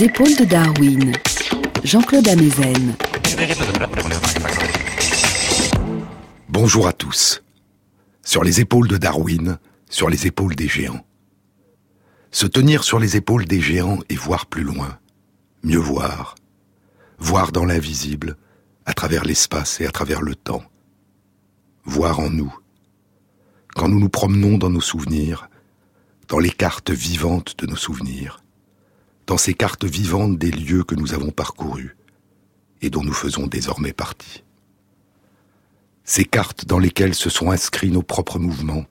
[0.00, 1.12] les épaules de Darwin.
[1.84, 2.96] Jean-Claude Amezen.
[6.48, 7.42] Bonjour à tous.
[8.22, 9.58] Sur les épaules de Darwin,
[9.90, 11.04] sur les épaules des géants.
[12.30, 14.98] Se tenir sur les épaules des géants et voir plus loin,
[15.62, 16.34] mieux voir,
[17.18, 18.36] voir dans l'invisible,
[18.86, 20.64] à travers l'espace et à travers le temps,
[21.84, 22.54] voir en nous.
[23.74, 25.50] Quand nous nous promenons dans nos souvenirs,
[26.28, 28.39] dans les cartes vivantes de nos souvenirs,
[29.26, 31.96] dans ces cartes vivantes des lieux que nous avons parcourus
[32.82, 34.44] et dont nous faisons désormais partie.
[36.04, 38.84] Ces cartes dans lesquelles se sont inscrits nos propres mouvements,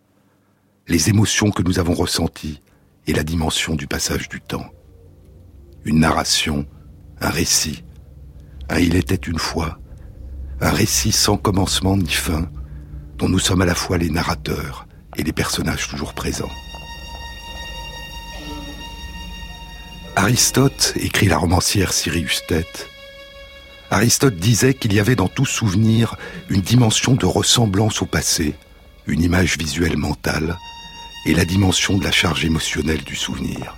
[0.87, 2.61] les émotions que nous avons ressenties
[3.07, 4.71] et la dimension du passage du temps.
[5.83, 6.65] Une narration,
[7.19, 7.83] un récit,
[8.69, 9.79] un il était une fois,
[10.61, 12.49] un récit sans commencement ni fin,
[13.17, 14.87] dont nous sommes à la fois les narrateurs
[15.17, 16.51] et les personnages toujours présents.
[20.15, 22.89] Aristote écrit la romancière Sirius Tête.
[23.91, 26.15] Aristote disait qu'il y avait dans tout souvenir
[26.49, 28.53] une dimension de ressemblance au passé,
[29.07, 30.57] une image visuelle mentale,
[31.25, 33.75] et la dimension de la charge émotionnelle du souvenir.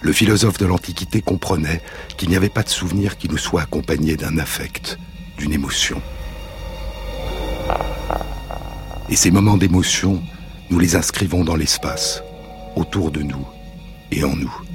[0.00, 1.82] Le philosophe de l'Antiquité comprenait
[2.16, 4.98] qu'il n'y avait pas de souvenir qui ne soit accompagné d'un affect,
[5.38, 6.00] d'une émotion.
[9.08, 10.22] Et ces moments d'émotion,
[10.70, 12.22] nous les inscrivons dans l'espace,
[12.74, 13.46] autour de nous
[14.10, 14.65] et en nous.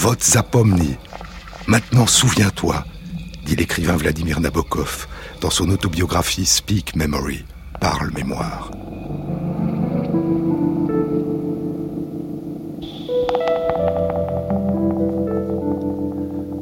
[0.00, 0.94] Vote zapomni.
[1.66, 2.84] Maintenant souviens-toi,
[3.44, 5.08] dit l'écrivain Vladimir Nabokov
[5.40, 7.44] dans son autobiographie Speak Memory,
[7.80, 8.70] Parle mémoire.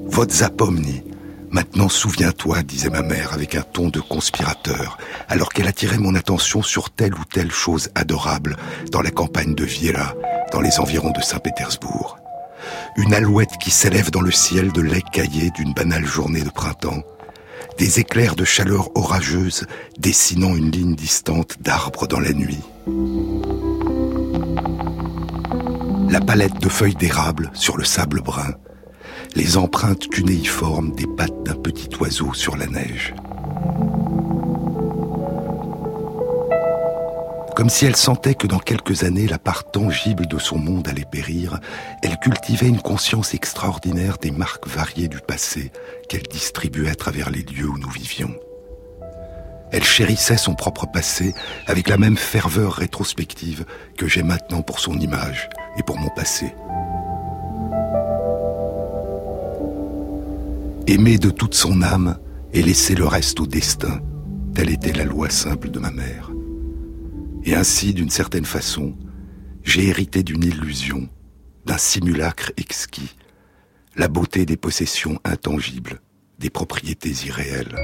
[0.06, 1.02] Vote zapomni.
[1.50, 4.96] Maintenant souviens-toi, disait ma mère avec un ton de conspirateur,
[5.28, 8.56] alors qu'elle attirait mon attention sur telle ou telle chose adorable
[8.90, 10.14] dans la campagne de Viela,
[10.52, 12.16] dans les environs de Saint-Pétersbourg
[12.96, 17.02] une alouette qui s'élève dans le ciel de lait caillé d'une banale journée de printemps,
[17.78, 19.66] des éclairs de chaleur orageuse
[19.98, 22.60] dessinant une ligne distante d'arbres dans la nuit.
[26.08, 28.54] La palette de feuilles d'érable sur le sable brun,
[29.34, 33.14] les empreintes cunéiformes des pattes d'un petit oiseau sur la neige.
[37.56, 41.06] Comme si elle sentait que dans quelques années, la part tangible de son monde allait
[41.10, 41.58] périr,
[42.02, 45.72] elle cultivait une conscience extraordinaire des marques variées du passé
[46.10, 48.34] qu'elle distribuait à travers les lieux où nous vivions.
[49.72, 51.34] Elle chérissait son propre passé
[51.66, 53.64] avec la même ferveur rétrospective
[53.96, 56.54] que j'ai maintenant pour son image et pour mon passé.
[60.86, 62.18] Aimer de toute son âme
[62.52, 64.02] et laisser le reste au destin,
[64.54, 66.35] telle était la loi simple de ma mère.
[67.46, 68.96] Et ainsi, d'une certaine façon,
[69.62, 71.08] j'ai hérité d'une illusion,
[71.64, 73.16] d'un simulacre exquis,
[73.94, 76.00] la beauté des possessions intangibles,
[76.40, 77.76] des propriétés irréelles.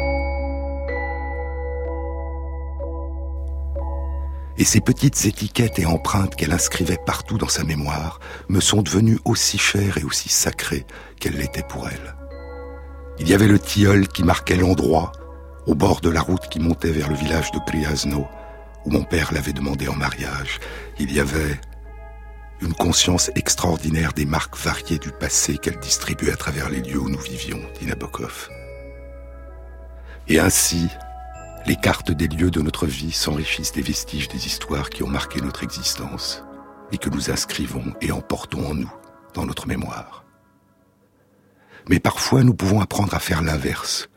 [4.59, 8.19] Et ces petites étiquettes et empreintes qu'elle inscrivait partout dans sa mémoire
[8.49, 10.87] me sont devenues aussi chères et aussi sacrées
[11.21, 12.17] qu'elles l'étaient pour elle.
[13.21, 15.13] Il y avait le tilleul qui marquait l'endroit,
[15.67, 18.27] au bord de la route qui montait vers le village de Priazno,
[18.85, 20.61] où mon père l'avait demandé en mariage,
[20.99, 21.61] il y avait
[22.61, 27.09] une conscience extraordinaire des marques variées du passé qu'elle distribuait à travers les lieux où
[27.09, 28.49] nous vivions, dit Nabokov.
[30.29, 30.89] Et ainsi,
[31.67, 35.41] les cartes des lieux de notre vie s'enrichissent des vestiges des histoires qui ont marqué
[35.41, 36.45] notre existence
[36.93, 38.93] et que nous inscrivons et emportons en nous,
[39.35, 40.25] dans notre mémoire.
[41.89, 44.09] Mais parfois, nous pouvons apprendre à faire l'inverse.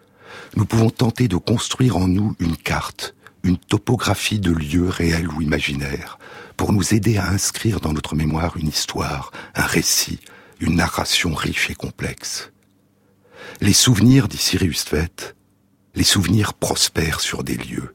[0.56, 3.15] Nous pouvons tenter de construire en nous une carte
[3.46, 6.18] une topographie de lieux réels ou imaginaires,
[6.58, 10.20] pour nous aider à inscrire dans notre mémoire une histoire, un récit,
[10.60, 12.52] une narration riche et complexe.
[13.62, 15.36] Les souvenirs, dit Sirius Tvet,
[15.94, 17.94] les souvenirs prospèrent sur des lieux.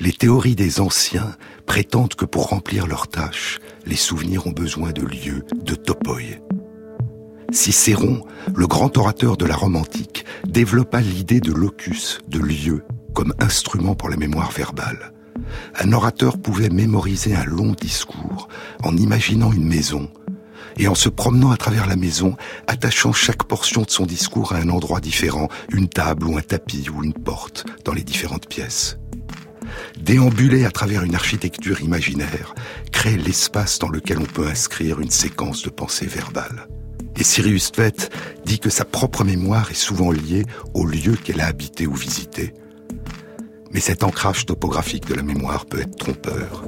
[0.00, 1.36] Les théories des anciens
[1.66, 6.20] prétendent que pour remplir leurs tâches, les souvenirs ont besoin de lieux, de topoi.
[7.52, 8.24] Cicéron,
[8.54, 12.82] le grand orateur de la Rome antique, développa l'idée de locus, de lieu,
[13.16, 15.14] comme instrument pour la mémoire verbale.
[15.80, 18.48] Un orateur pouvait mémoriser un long discours
[18.84, 20.10] en imaginant une maison
[20.76, 22.36] et en se promenant à travers la maison,
[22.66, 26.90] attachant chaque portion de son discours à un endroit différent, une table ou un tapis
[26.90, 28.98] ou une porte dans les différentes pièces.
[29.98, 32.54] Déambuler à travers une architecture imaginaire
[32.92, 36.68] crée l'espace dans lequel on peut inscrire une séquence de pensée verbale.
[37.18, 38.10] Et Sirius Tvet
[38.44, 42.52] dit que sa propre mémoire est souvent liée au lieu qu'elle a habité ou visité.
[43.72, 46.64] Mais cet ancrage topographique de la mémoire peut être trompeur.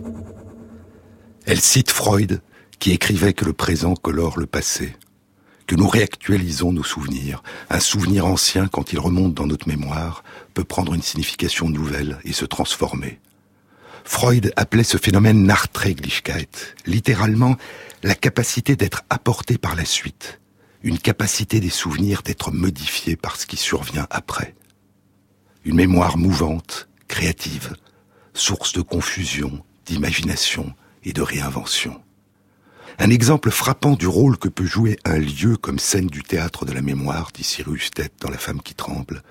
[1.46, 2.42] Elle cite Freud,
[2.78, 4.94] qui écrivait que le présent colore le passé,
[5.66, 7.42] que nous réactualisons nos souvenirs.
[7.70, 10.24] Un souvenir ancien, quand il remonte dans notre mémoire,
[10.54, 13.20] peut prendre une signification nouvelle et se transformer.
[14.04, 16.48] Freud appelait ce phénomène Nachträglichkeit,
[16.86, 17.56] littéralement
[18.02, 20.40] la capacité d'être apporté par la suite,
[20.82, 24.54] une capacité des souvenirs d'être modifiés par ce qui survient après.
[25.68, 27.74] Une mémoire mouvante, créative,
[28.32, 30.72] source de confusion, d'imagination
[31.04, 32.00] et de réinvention.
[32.98, 36.72] Un exemple frappant du rôle que peut jouer un lieu comme scène du théâtre de
[36.72, 39.22] la mémoire, dit Cyrus Tête dans La femme qui tremble.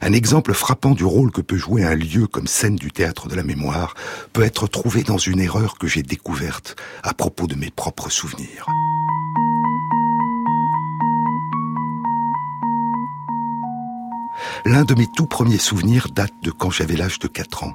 [0.00, 3.34] Un exemple frappant du rôle que peut jouer un lieu comme scène du théâtre de
[3.34, 3.94] la mémoire
[4.32, 8.64] peut être trouvé dans une erreur que j'ai découverte à propos de mes propres souvenirs.
[14.64, 17.74] L'un de mes tout premiers souvenirs date de quand j'avais l'âge de 4 ans.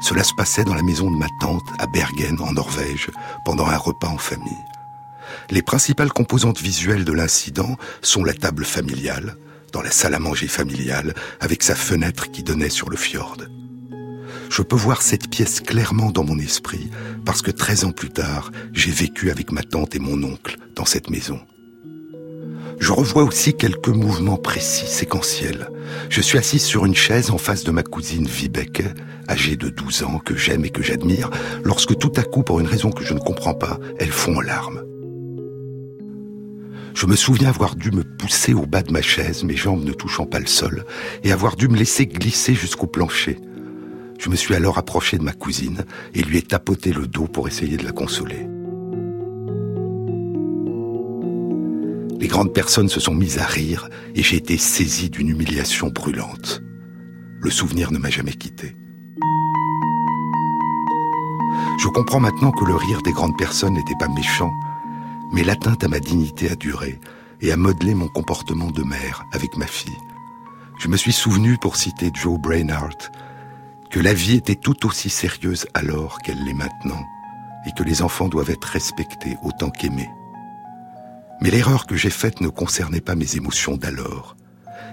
[0.00, 3.10] Cela se passait dans la maison de ma tante à Bergen, en Norvège,
[3.44, 4.52] pendant un repas en famille.
[5.50, 9.36] Les principales composantes visuelles de l'incident sont la table familiale,
[9.72, 13.38] dans la salle à manger familiale, avec sa fenêtre qui donnait sur le fjord.
[14.50, 16.90] Je peux voir cette pièce clairement dans mon esprit,
[17.24, 20.84] parce que 13 ans plus tard, j'ai vécu avec ma tante et mon oncle dans
[20.84, 21.40] cette maison.
[22.78, 25.70] Je revois aussi quelques mouvements précis, séquentiels.
[26.08, 28.82] Je suis assis sur une chaise en face de ma cousine Vibeke,
[29.28, 31.30] âgée de 12 ans, que j'aime et que j'admire,
[31.62, 34.40] lorsque tout à coup, pour une raison que je ne comprends pas, elle fond en
[34.40, 34.82] larmes.
[36.94, 39.92] Je me souviens avoir dû me pousser au bas de ma chaise, mes jambes ne
[39.92, 40.84] touchant pas le sol,
[41.24, 43.38] et avoir dû me laisser glisser jusqu'au plancher.
[44.18, 45.84] Je me suis alors approché de ma cousine
[46.14, 48.46] et lui ai tapoté le dos pour essayer de la consoler.
[52.22, 56.62] Les grandes personnes se sont mises à rire et j'ai été saisi d'une humiliation brûlante.
[57.40, 58.76] Le souvenir ne m'a jamais quitté.
[61.80, 64.52] Je comprends maintenant que le rire des grandes personnes n'était pas méchant,
[65.32, 67.00] mais l'atteinte à ma dignité a duré
[67.40, 69.90] et a modelé mon comportement de mère avec ma fille.
[70.78, 73.10] Je me suis souvenu, pour citer Joe Brainard,
[73.90, 77.04] que la vie était tout aussi sérieuse alors qu'elle l'est maintenant,
[77.66, 80.08] et que les enfants doivent être respectés autant qu'aimés.
[81.42, 84.36] Mais l'erreur que j'ai faite ne concernait pas mes émotions d'alors.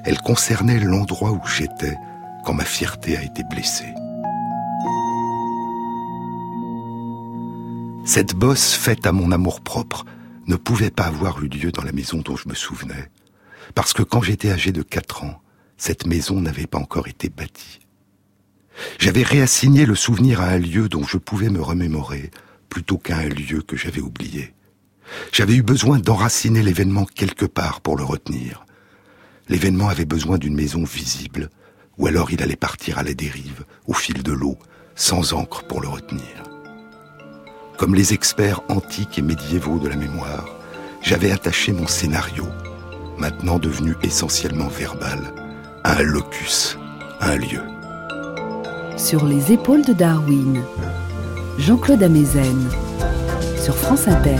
[0.03, 1.95] Elle concernait l'endroit où j'étais
[2.43, 3.93] quand ma fierté a été blessée.
[8.03, 10.05] Cette bosse faite à mon amour-propre
[10.47, 13.11] ne pouvait pas avoir eu lieu dans la maison dont je me souvenais,
[13.75, 15.43] parce que quand j'étais âgé de quatre ans,
[15.77, 17.81] cette maison n'avait pas encore été bâtie.
[18.97, 22.31] J'avais réassigné le souvenir à un lieu dont je pouvais me remémorer,
[22.69, 24.55] plutôt qu'à un lieu que j'avais oublié.
[25.31, 28.65] J'avais eu besoin d'enraciner l'événement quelque part pour le retenir.
[29.47, 31.49] L'événement avait besoin d'une maison visible,
[31.97, 34.57] ou alors il allait partir à la dérive, au fil de l'eau,
[34.95, 36.43] sans encre pour le retenir.
[37.77, 40.47] Comme les experts antiques et médiévaux de la mémoire,
[41.01, 42.45] j'avais attaché mon scénario,
[43.17, 45.33] maintenant devenu essentiellement verbal,
[45.83, 46.77] à un locus,
[47.19, 47.61] à un lieu.
[48.97, 50.61] Sur les épaules de Darwin,
[51.57, 52.69] Jean-Claude Amezen,
[53.61, 54.37] sur France Inter.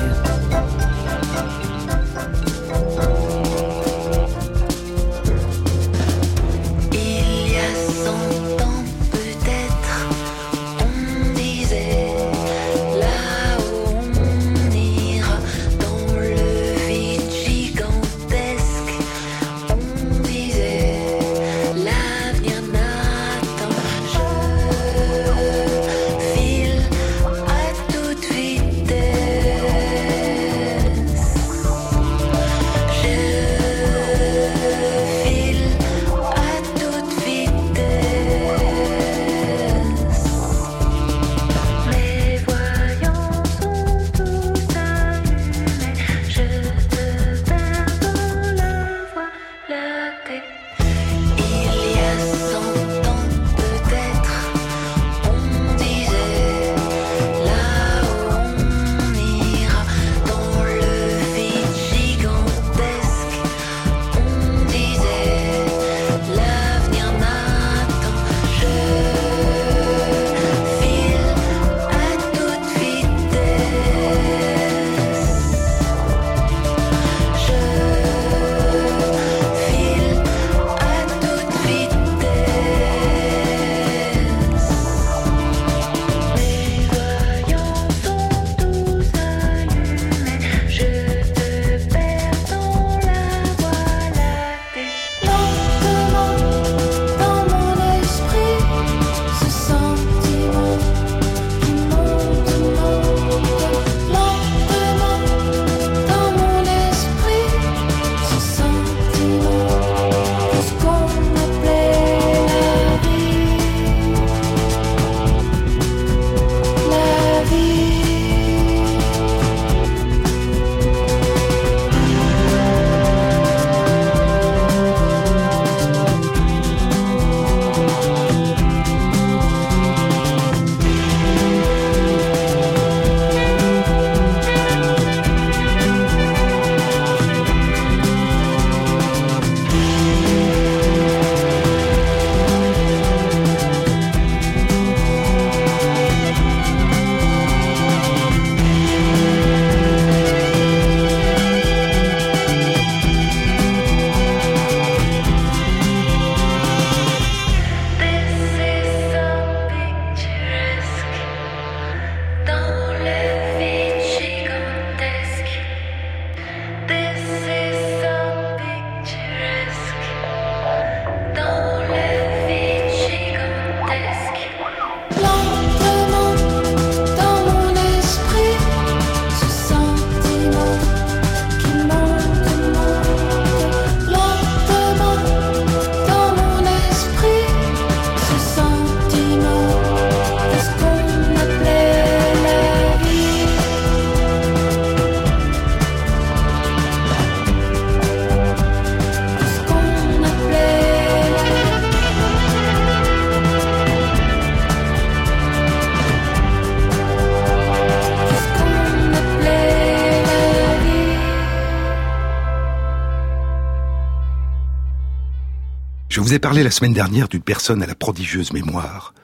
[216.30, 219.16] Vous ai parlé la semaine dernière d'une personne à la prodigieuse mémoire,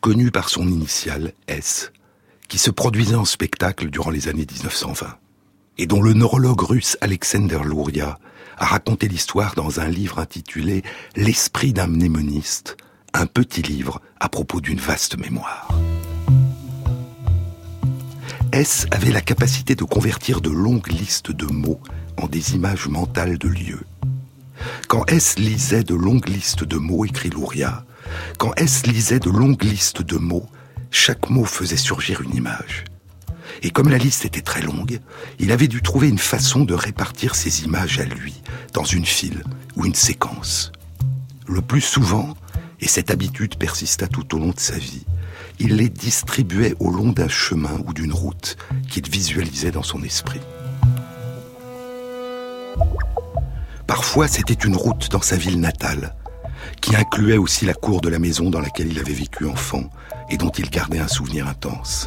[0.00, 1.92] connue par son initiale S,
[2.48, 5.18] qui se produisait en spectacle durant les années 1920,
[5.78, 8.18] et dont le neurologue russe Alexander Louria
[8.56, 10.82] a raconté l'histoire dans un livre intitulé
[11.14, 12.76] L'esprit d'un mnémoniste,
[13.14, 15.68] un petit livre à propos d'une vaste mémoire.
[18.50, 21.80] S avait la capacité de convertir de longues listes de mots
[22.16, 23.84] en des images mentales de lieux.
[24.88, 27.84] Quand S lisait de longues listes de mots, écrit Louria,
[28.38, 30.48] quand S lisait de longues listes de mots,
[30.90, 32.84] chaque mot faisait surgir une image.
[33.62, 35.00] Et comme la liste était très longue,
[35.38, 39.42] il avait dû trouver une façon de répartir ces images à lui, dans une file
[39.76, 40.72] ou une séquence.
[41.46, 42.36] Le plus souvent,
[42.80, 45.04] et cette habitude persista tout au long de sa vie,
[45.58, 48.56] il les distribuait au long d'un chemin ou d'une route
[48.88, 50.40] qu'il visualisait dans son esprit.
[53.88, 56.14] Parfois, c'était une route dans sa ville natale,
[56.82, 59.84] qui incluait aussi la cour de la maison dans laquelle il avait vécu enfant
[60.28, 62.06] et dont il gardait un souvenir intense.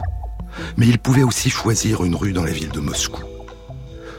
[0.77, 3.23] Mais il pouvait aussi choisir une rue dans la ville de Moscou.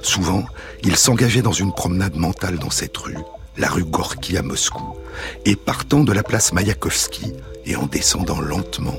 [0.02, 0.44] Souvent,
[0.82, 3.16] il s'engageait dans une promenade mentale dans cette rue,
[3.56, 4.96] la rue Gorky à Moscou,
[5.44, 7.32] et partant de la place Mayakovsky
[7.64, 8.98] et en descendant lentement,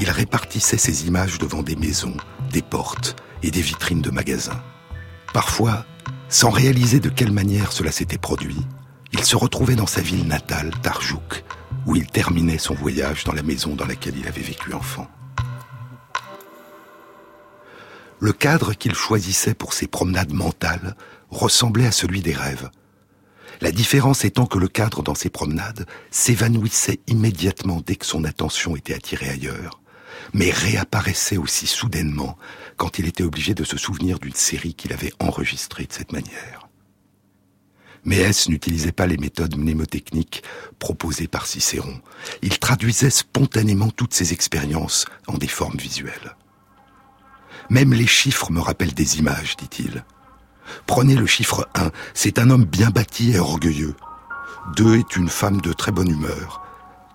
[0.00, 2.16] il répartissait ses images devant des maisons,
[2.50, 3.14] des portes
[3.44, 4.60] et des vitrines de magasins.
[5.32, 5.84] Parfois,
[6.30, 8.56] sans réaliser de quelle manière cela s'était produit,
[9.12, 11.44] il se retrouvait dans sa ville natale, Tarjouk,
[11.86, 15.08] où il terminait son voyage dans la maison dans laquelle il avait vécu enfant.
[18.20, 20.94] Le cadre qu'il choisissait pour ses promenades mentales
[21.30, 22.70] ressemblait à celui des rêves.
[23.60, 28.76] La différence étant que le cadre dans ses promenades s'évanouissait immédiatement dès que son attention
[28.76, 29.79] était attirée ailleurs,
[30.32, 32.36] mais réapparaissait aussi soudainement
[32.76, 36.68] quand il était obligé de se souvenir d'une série qu'il avait enregistrée de cette manière.
[38.04, 40.42] Mais S n'utilisait pas les méthodes mnémotechniques
[40.78, 42.00] proposées par Cicéron.
[42.42, 46.36] Il traduisait spontanément toutes ses expériences en des formes visuelles.
[47.68, 50.04] Même les chiffres me rappellent des images, dit-il.
[50.86, 53.94] Prenez le chiffre 1, c'est un homme bien bâti et orgueilleux.
[54.76, 56.62] 2 est une femme de très bonne humeur.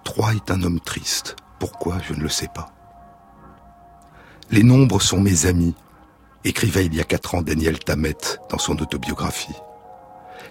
[0.04, 1.36] 3 est un homme triste.
[1.60, 2.75] Pourquoi, je ne le sais pas.
[4.52, 5.74] Les nombres sont mes amis,
[6.44, 8.16] écrivait il y a quatre ans Daniel Tammet
[8.52, 9.56] dans son autobiographie.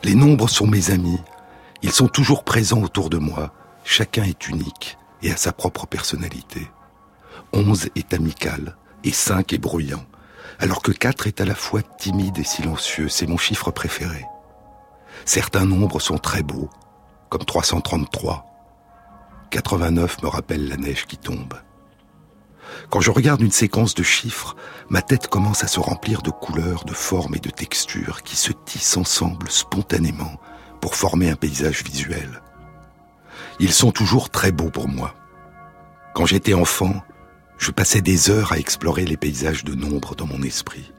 [0.03, 1.21] Les nombres sont mes amis,
[1.83, 3.53] ils sont toujours présents autour de moi,
[3.85, 6.69] chacun est unique et a sa propre personnalité.
[7.53, 10.05] Onze est amical et cinq est bruyant,
[10.59, 14.25] alors que quatre est à la fois timide et silencieux, c'est mon chiffre préféré.
[15.25, 16.69] Certains nombres sont très beaux,
[17.29, 18.45] comme 333.
[19.51, 21.55] 89 me rappelle la neige qui tombe.
[22.91, 24.57] Quand je regarde une séquence de chiffres,
[24.89, 28.53] ma tête commence à se remplir de couleurs, de formes et de textures qui se
[28.53, 30.41] tissent ensemble spontanément
[30.81, 32.43] pour former un paysage visuel.
[33.61, 35.15] Ils sont toujours très beaux pour moi.
[36.15, 37.03] Quand j'étais enfant,
[37.59, 40.93] je passais des heures à explorer les paysages de nombres dans mon esprit.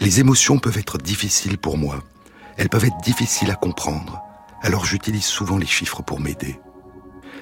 [0.00, 2.02] Les émotions peuvent être difficiles pour moi.
[2.56, 4.20] Elles peuvent être difficiles à comprendre.
[4.62, 6.58] Alors j'utilise souvent les chiffres pour m'aider.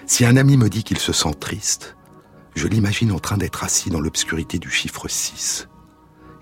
[0.07, 1.96] Si un ami me dit qu'il se sent triste,
[2.57, 5.69] je l'imagine en train d'être assis dans l'obscurité du chiffre 6.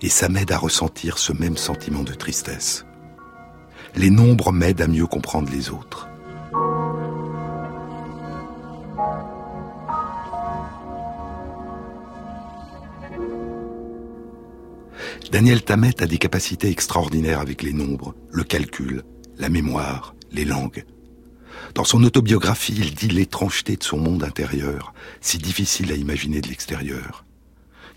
[0.01, 2.85] Et ça m'aide à ressentir ce même sentiment de tristesse.
[3.95, 6.07] Les nombres m'aident à mieux comprendre les autres.
[15.31, 19.03] Daniel Tammet a des capacités extraordinaires avec les nombres, le calcul,
[19.37, 20.85] la mémoire, les langues.
[21.73, 26.47] Dans son autobiographie, il dit l'étrangeté de son monde intérieur, si difficile à imaginer de
[26.47, 27.25] l'extérieur.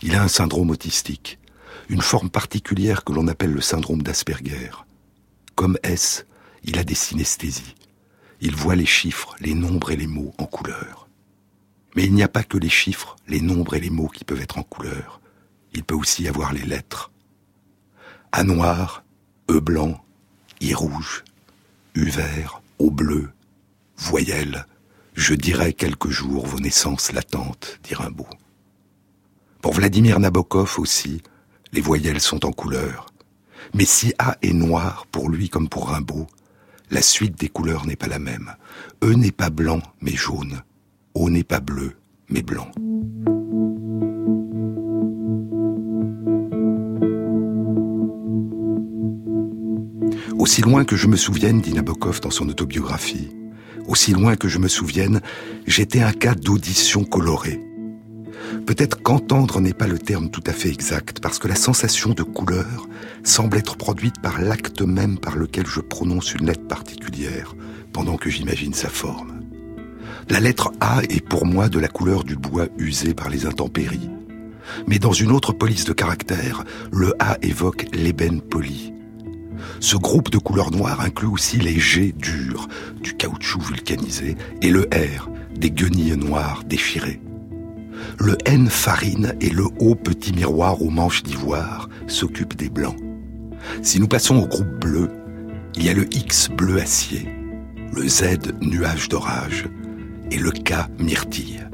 [0.02, 1.38] Il a un syndrome autistique,
[1.88, 4.70] une forme particulière que l'on appelle le syndrome d'Asperger.
[5.54, 6.26] Comme S,
[6.64, 7.75] il a des synesthésies.
[8.40, 11.08] Il voit les chiffres, les nombres et les mots en couleur.
[11.96, 14.40] Mais il n'y a pas que les chiffres, les nombres et les mots qui peuvent
[14.40, 15.20] être en couleur.
[15.75, 17.10] Il peut aussi avoir les lettres.
[18.30, 19.02] A noir,
[19.50, 20.00] E blanc,
[20.60, 21.25] I rouge,
[21.94, 23.30] U vert, O bleu,
[23.99, 24.67] voyelles,
[25.14, 28.28] je dirai quelques jours vos naissances latentes, dit Rimbaud.
[29.61, 31.21] Pour Vladimir Nabokov aussi,
[31.73, 33.07] les voyelles sont en couleur.
[33.75, 36.26] Mais si A est noir pour lui comme pour Rimbaud,
[36.90, 38.55] la suite des couleurs n'est pas la même.
[39.05, 40.62] E n'est pas blanc, mais jaune.
[41.14, 41.97] O n'est pas bleu,
[42.31, 42.71] mais blanc.
[50.38, 53.28] Aussi loin que je me souvienne, dit Nabokov dans son autobiographie,
[53.88, 55.21] aussi loin que je me souvienne,
[55.66, 57.61] j'étais un cas d'audition colorée.
[58.66, 62.23] Peut-être qu'entendre n'est pas le terme tout à fait exact, parce que la sensation de
[62.23, 62.88] couleur
[63.24, 67.55] semble être produite par l'acte même par lequel je prononce une lettre particulière,
[67.92, 69.40] pendant que j'imagine sa forme.
[70.29, 74.11] La lettre A est pour moi de la couleur du bois usé par les intempéries.
[74.87, 78.92] Mais dans une autre police de caractère, le A évoque l'ébène poli.
[79.81, 82.68] Ce groupe de couleurs noires inclut aussi les G durs,
[83.03, 87.21] du caoutchouc vulcanisé, et le R, des guenilles noires déchirées.
[88.18, 92.97] Le N farine et le O petit miroir aux manches d'ivoire s'occupent des blancs.
[93.83, 95.09] Si nous passons au groupe bleu,
[95.77, 97.29] il y a le X bleu acier,
[97.92, 99.66] le Z nuage d'orage
[100.31, 101.67] et le K myrtille.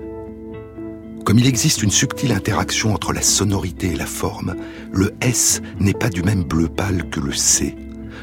[1.25, 4.57] Comme il existe une subtile interaction entre la sonorité et la forme,
[4.93, 7.75] le S n'est pas du même bleu pâle que le C.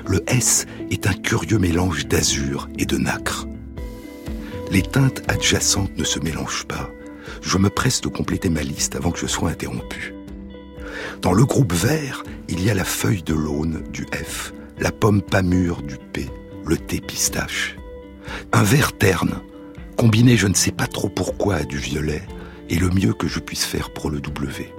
[0.08, 3.48] Le S est un curieux mélange d'azur et de nacre.
[4.70, 6.92] Les teintes adjacentes ne se mélangent pas.
[7.42, 10.14] Je me presse de compléter ma liste avant que je sois interrompu.
[11.24, 15.24] Dans le groupe vert, il y a la feuille de l'aune du F, la pomme
[15.24, 16.30] pas mûre du P,
[16.66, 17.78] le thé pistache.
[18.54, 19.42] Un vert terne,
[19.98, 22.22] combiné je ne sais pas trop pourquoi à du violet,
[22.72, 24.74] est le mieux que je puisse faire pour le W.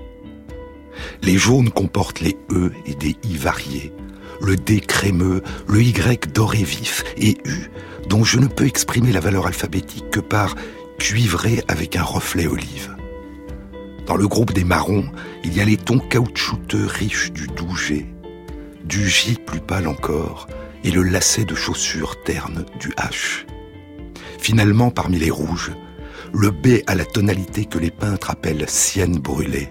[1.22, 3.92] Les jaunes comportent les E et des I variés,
[4.40, 7.70] le D crémeux, le Y doré vif et U,
[8.09, 10.57] dont je ne peux exprimer la valeur alphabétique que par
[10.98, 12.96] cuivré avec un reflet olive.
[14.07, 15.07] Dans le groupe des marrons,
[15.44, 18.07] il y a les tons caoutchouteux riches du doux G,
[18.85, 20.48] du J plus pâle encore,
[20.85, 23.46] et le lacet de chaussures terne du H.
[24.38, 25.70] Finalement, parmi les rouges,
[26.33, 29.68] le B a la tonalité que les peintres appellent sienne brûlée.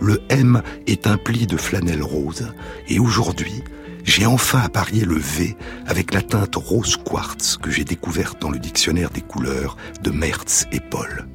[0.00, 2.52] Le M est un pli de flanelle rose,
[2.88, 3.62] et aujourd'hui,
[4.02, 8.58] j'ai enfin apparié le V avec la teinte rose quartz que j'ai découverte dans le
[8.58, 11.26] dictionnaire des couleurs de Mertz et Paul.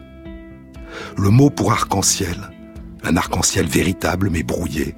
[1.17, 2.51] Le mot pour arc-en-ciel,
[3.03, 4.93] un arc-en-ciel véritable mais brouillé,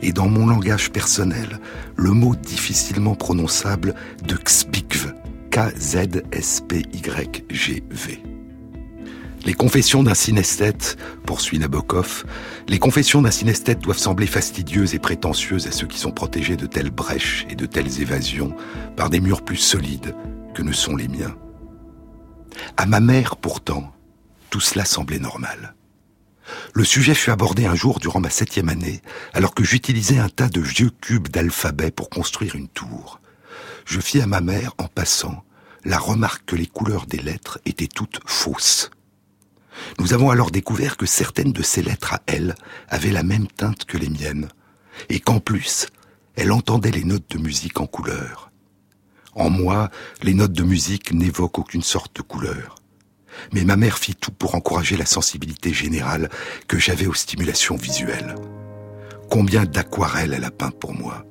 [0.00, 1.58] et dans mon langage personnel,
[1.96, 5.14] le mot difficilement prononçable de Xpikv,
[5.50, 6.28] K-Z-S-P-Y-G-V.
[9.44, 12.24] Les confessions d'un synesthète, poursuit Nabokov,
[12.66, 16.66] les confessions d'un synesthète doivent sembler fastidieuses et prétentieuses à ceux qui sont protégés de
[16.66, 18.54] telles brèches et de telles évasions
[18.96, 20.14] par des murs plus solides
[20.54, 21.36] que ne sont les miens.
[22.76, 23.92] À ma mère, pourtant,
[24.50, 25.74] tout cela semblait normal.
[26.72, 29.02] Le sujet fut abordé un jour durant ma septième année,
[29.34, 33.20] alors que j'utilisais un tas de vieux cubes d'alphabet pour construire une tour.
[33.84, 35.44] Je fis à ma mère, en passant,
[35.84, 38.90] la remarque que les couleurs des lettres étaient toutes fausses.
[39.98, 42.54] Nous avons alors découvert que certaines de ces lettres à elle
[42.88, 44.48] avaient la même teinte que les miennes,
[45.08, 45.86] et qu'en plus,
[46.36, 48.50] elle entendait les notes de musique en couleur.
[49.34, 49.90] En moi,
[50.22, 52.76] les notes de musique n'évoquent aucune sorte de couleur.
[53.52, 56.28] Mais ma mère fit tout pour encourager la sensibilité générale
[56.66, 58.34] que j'avais aux stimulations visuelles.
[59.30, 61.24] Combien d'aquarelles elle a peint pour moi.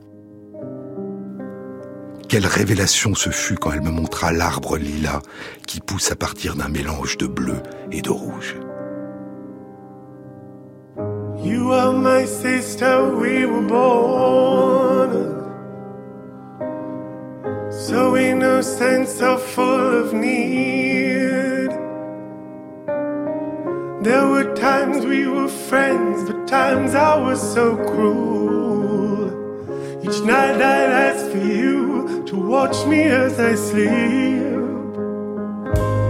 [2.30, 5.22] Quelle révélation ce fut quand elle me montra l'arbre lilas
[5.66, 8.58] qui pousse à partir d'un mélange de bleu et de rouge.
[11.42, 15.38] You are my sister, we were born.
[17.72, 21.70] So innocent, so full of need.
[24.04, 29.32] There were times we were friends, but times I was so cruel.
[30.04, 31.87] Each night I'd ask for you
[32.28, 33.88] to watch me as I sleep.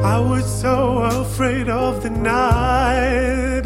[0.04, 3.66] I was so afraid of the night.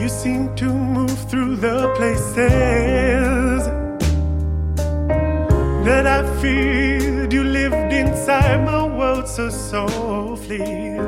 [0.00, 3.66] You seemed to move through the places
[5.86, 7.32] that I feared.
[7.32, 10.98] You lived inside my world so softly,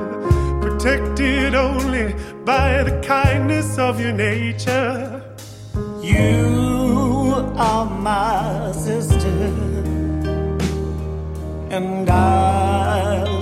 [0.61, 5.25] protected only by the kindness of your nature.
[6.03, 6.78] You
[7.57, 9.53] are my sister,
[11.71, 13.38] and I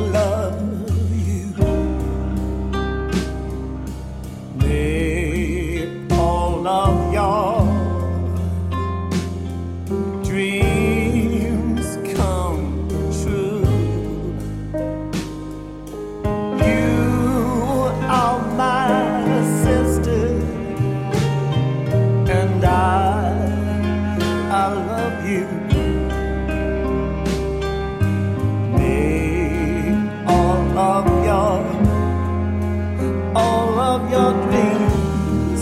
[34.16, 35.60] your dreams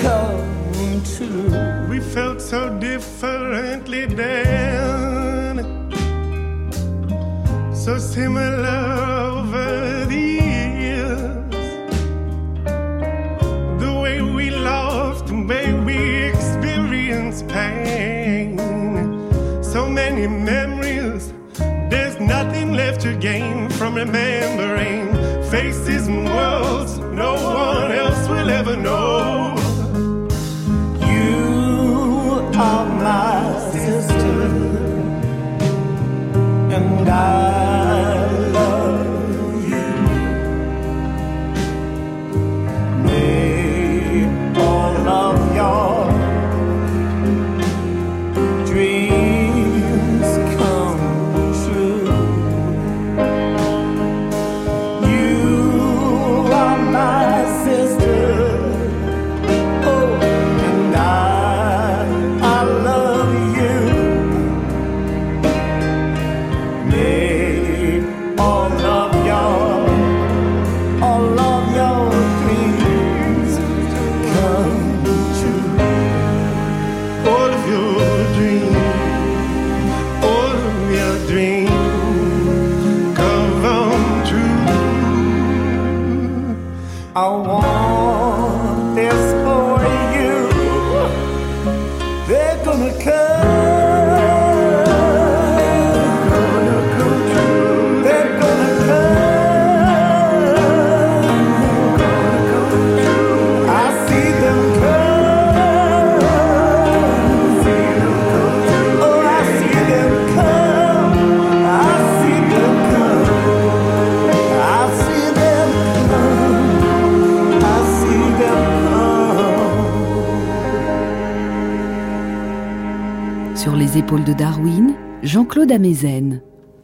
[0.00, 1.88] come true.
[1.90, 5.54] We felt so differently then,
[7.74, 8.86] so similar
[9.32, 11.54] over the years.
[13.84, 15.98] The way we loved, the way we
[16.30, 18.56] experienced pain.
[19.62, 21.34] So many memories,
[21.92, 25.04] there's nothing left to gain from remembering
[25.50, 27.55] faces and worlds no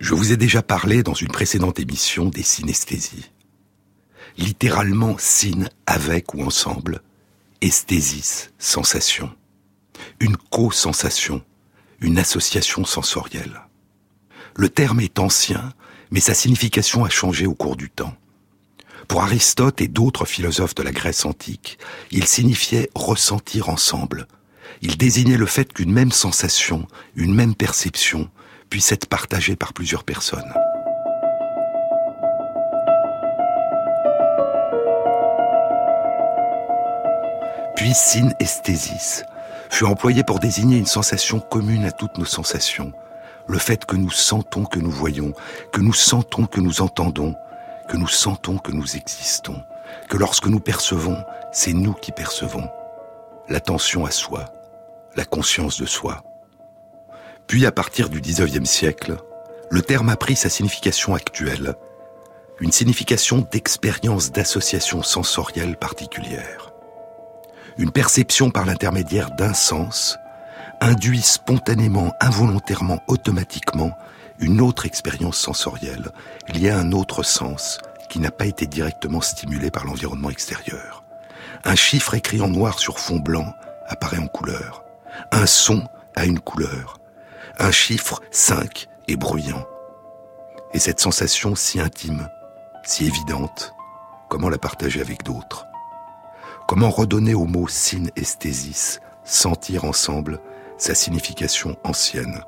[0.00, 3.30] Je vous ai déjà parlé dans une précédente émission des synesthésies.
[4.38, 7.02] Littéralement syn avec ou ensemble,
[7.60, 9.30] esthésis, sensation.
[10.20, 11.42] Une co-sensation,
[12.00, 13.60] une association sensorielle.
[14.56, 15.74] Le terme est ancien,
[16.10, 18.16] mais sa signification a changé au cours du temps.
[19.06, 21.78] Pour Aristote et d'autres philosophes de la Grèce antique,
[22.10, 24.26] il signifiait ressentir ensemble.
[24.80, 28.30] Il désignait le fait qu'une même sensation, une même perception,
[28.72, 30.50] puisse être partagée par plusieurs personnes.
[37.76, 39.26] Puis synesthésis
[39.68, 42.94] fut employé pour désigner une sensation commune à toutes nos sensations,
[43.46, 45.34] le fait que nous sentons que nous voyons,
[45.70, 47.34] que nous sentons que nous entendons,
[47.90, 49.62] que nous sentons que nous existons,
[50.08, 52.70] que lorsque nous percevons, c'est nous qui percevons.
[53.50, 54.46] L'attention à soi,
[55.14, 56.24] la conscience de soi.
[57.52, 59.18] Puis à partir du 19e siècle,
[59.70, 61.74] le terme a pris sa signification actuelle,
[62.60, 66.72] une signification d'expérience d'association sensorielle particulière.
[67.76, 70.16] Une perception par l'intermédiaire d'un sens
[70.80, 73.98] induit spontanément, involontairement, automatiquement
[74.38, 76.10] une autre expérience sensorielle
[76.54, 81.04] liée à un autre sens qui n'a pas été directement stimulé par l'environnement extérieur.
[81.64, 83.52] Un chiffre écrit en noir sur fond blanc
[83.88, 84.84] apparaît en couleur.
[85.32, 85.86] Un son
[86.16, 87.01] a une couleur.
[87.58, 89.66] Un chiffre 5 est bruyant.
[90.72, 92.28] Et cette sensation si intime,
[92.82, 93.74] si évidente,
[94.30, 95.66] comment la partager avec d'autres?
[96.66, 100.40] Comment redonner au mot synesthésis, sentir ensemble,
[100.78, 102.42] sa signification ancienne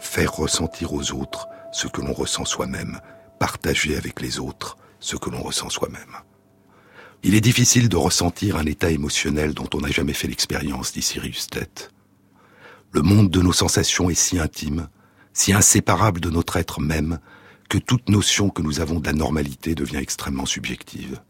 [0.00, 3.00] Faire ressentir aux autres ce que l'on ressent soi-même,
[3.38, 6.16] partager avec les autres ce que l'on ressent soi-même?
[7.22, 11.02] Il est difficile de ressentir un état émotionnel dont on n'a jamais fait l'expérience, dit
[11.02, 11.92] Sirius Tête.
[12.92, 14.88] Le monde de nos sensations est si intime,
[15.32, 17.20] si inséparable de notre être même,
[17.68, 21.20] que toute notion que nous avons de la normalité devient extrêmement subjective.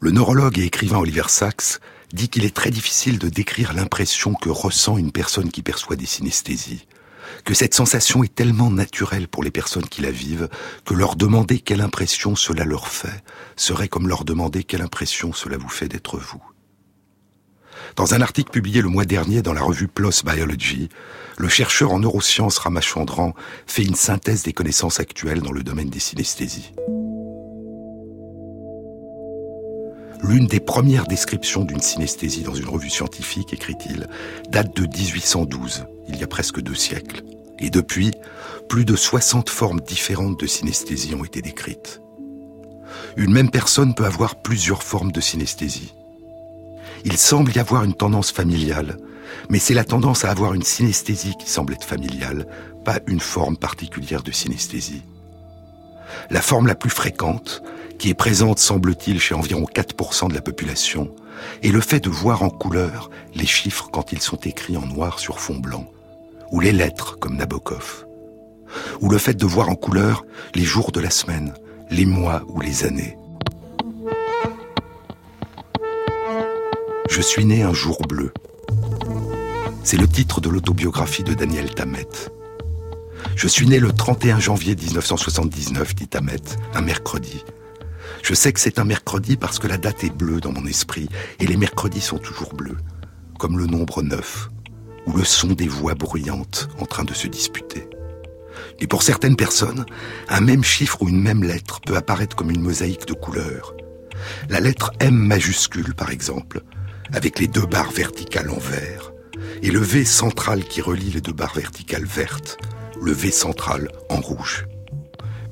[0.00, 1.80] Le neurologue et écrivain Oliver Sacks
[2.14, 6.06] dit qu'il est très difficile de décrire l'impression que ressent une personne qui perçoit des
[6.06, 6.86] synesthésies,
[7.44, 10.48] que cette sensation est tellement naturelle pour les personnes qui la vivent
[10.86, 13.22] que leur demander quelle impression cela leur fait
[13.56, 16.42] serait comme leur demander quelle impression cela vous fait d'être vous.
[17.96, 20.88] Dans un article publié le mois dernier dans la revue PLOS Biology,
[21.36, 23.34] le chercheur en neurosciences Ramachandran
[23.66, 26.72] fait une synthèse des connaissances actuelles dans le domaine des synesthésies.
[30.22, 34.08] L'une des premières descriptions d'une synesthésie dans une revue scientifique, écrit-il,
[34.48, 37.22] date de 1812, il y a presque deux siècles.
[37.58, 38.10] Et depuis,
[38.68, 42.00] plus de 60 formes différentes de synesthésie ont été décrites.
[43.16, 45.94] Une même personne peut avoir plusieurs formes de synesthésie.
[47.04, 48.96] Il semble y avoir une tendance familiale,
[49.50, 52.46] mais c'est la tendance à avoir une synesthésie qui semble être familiale,
[52.84, 55.02] pas une forme particulière de synesthésie.
[56.30, 57.62] La forme la plus fréquente
[57.98, 61.14] qui est présente, semble-t-il, chez environ 4% de la population,
[61.62, 65.18] est le fait de voir en couleur les chiffres quand ils sont écrits en noir
[65.18, 65.90] sur fond blanc,
[66.50, 68.06] ou les lettres comme Nabokov,
[69.00, 71.54] ou le fait de voir en couleur les jours de la semaine,
[71.90, 73.16] les mois ou les années.
[77.08, 78.32] Je suis né un jour bleu.
[79.82, 82.08] C'est le titre de l'autobiographie de Daniel Tammet.
[83.36, 86.36] Je suis né le 31 janvier 1979, dit Tammet,
[86.74, 87.44] un mercredi.
[88.22, 91.08] Je sais que c'est un mercredi parce que la date est bleue dans mon esprit,
[91.40, 92.78] et les mercredis sont toujours bleus,
[93.38, 94.50] comme le nombre 9,
[95.06, 97.88] ou le son des voix bruyantes en train de se disputer.
[98.80, 99.84] Et pour certaines personnes,
[100.28, 103.74] un même chiffre ou une même lettre peut apparaître comme une mosaïque de couleurs.
[104.48, 106.62] La lettre M majuscule, par exemple,
[107.12, 109.12] avec les deux barres verticales en vert,
[109.62, 112.58] et le V central qui relie les deux barres verticales vertes,
[113.00, 114.66] le V central en rouge.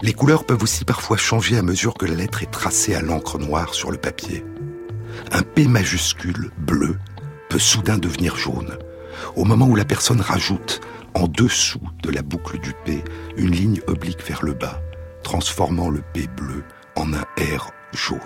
[0.03, 3.38] Les couleurs peuvent aussi parfois changer à mesure que la lettre est tracée à l'encre
[3.38, 4.45] noire sur le papier.
[5.31, 6.99] Un P majuscule bleu
[7.49, 8.79] peut soudain devenir jaune,
[9.37, 10.81] au moment où la personne rajoute
[11.15, 13.05] en dessous de la boucle du P
[13.37, 14.81] une ligne oblique vers le bas,
[15.23, 16.65] transformant le P bleu
[16.97, 18.19] en un R jaune.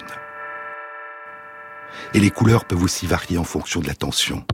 [2.15, 4.45] Et les couleurs peuvent aussi varier en fonction de la tension.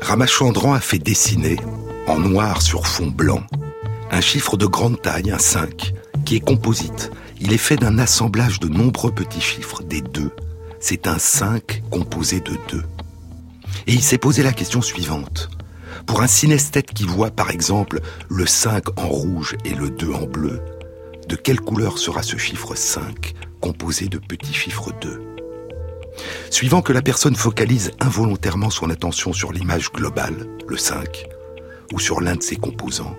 [0.00, 1.56] Ramachandran a fait dessiner,
[2.06, 3.42] en noir sur fond blanc,
[4.10, 5.92] un chiffre de grande taille, un 5,
[6.24, 7.10] qui est composite.
[7.40, 10.30] Il est fait d'un assemblage de nombreux petits chiffres, des deux.
[10.80, 12.84] C'est un 5 composé de deux.
[13.86, 15.50] Et il s'est posé la question suivante.
[16.06, 20.26] Pour un synesthète qui voit par exemple le 5 en rouge et le 2 en
[20.26, 20.60] bleu,
[21.30, 25.36] de quelle couleur sera ce chiffre 5 composé de petits chiffres 2
[26.50, 31.24] Suivant que la personne focalise involontairement son attention sur l'image globale, le 5,
[31.92, 33.16] ou sur l'un de ses composants,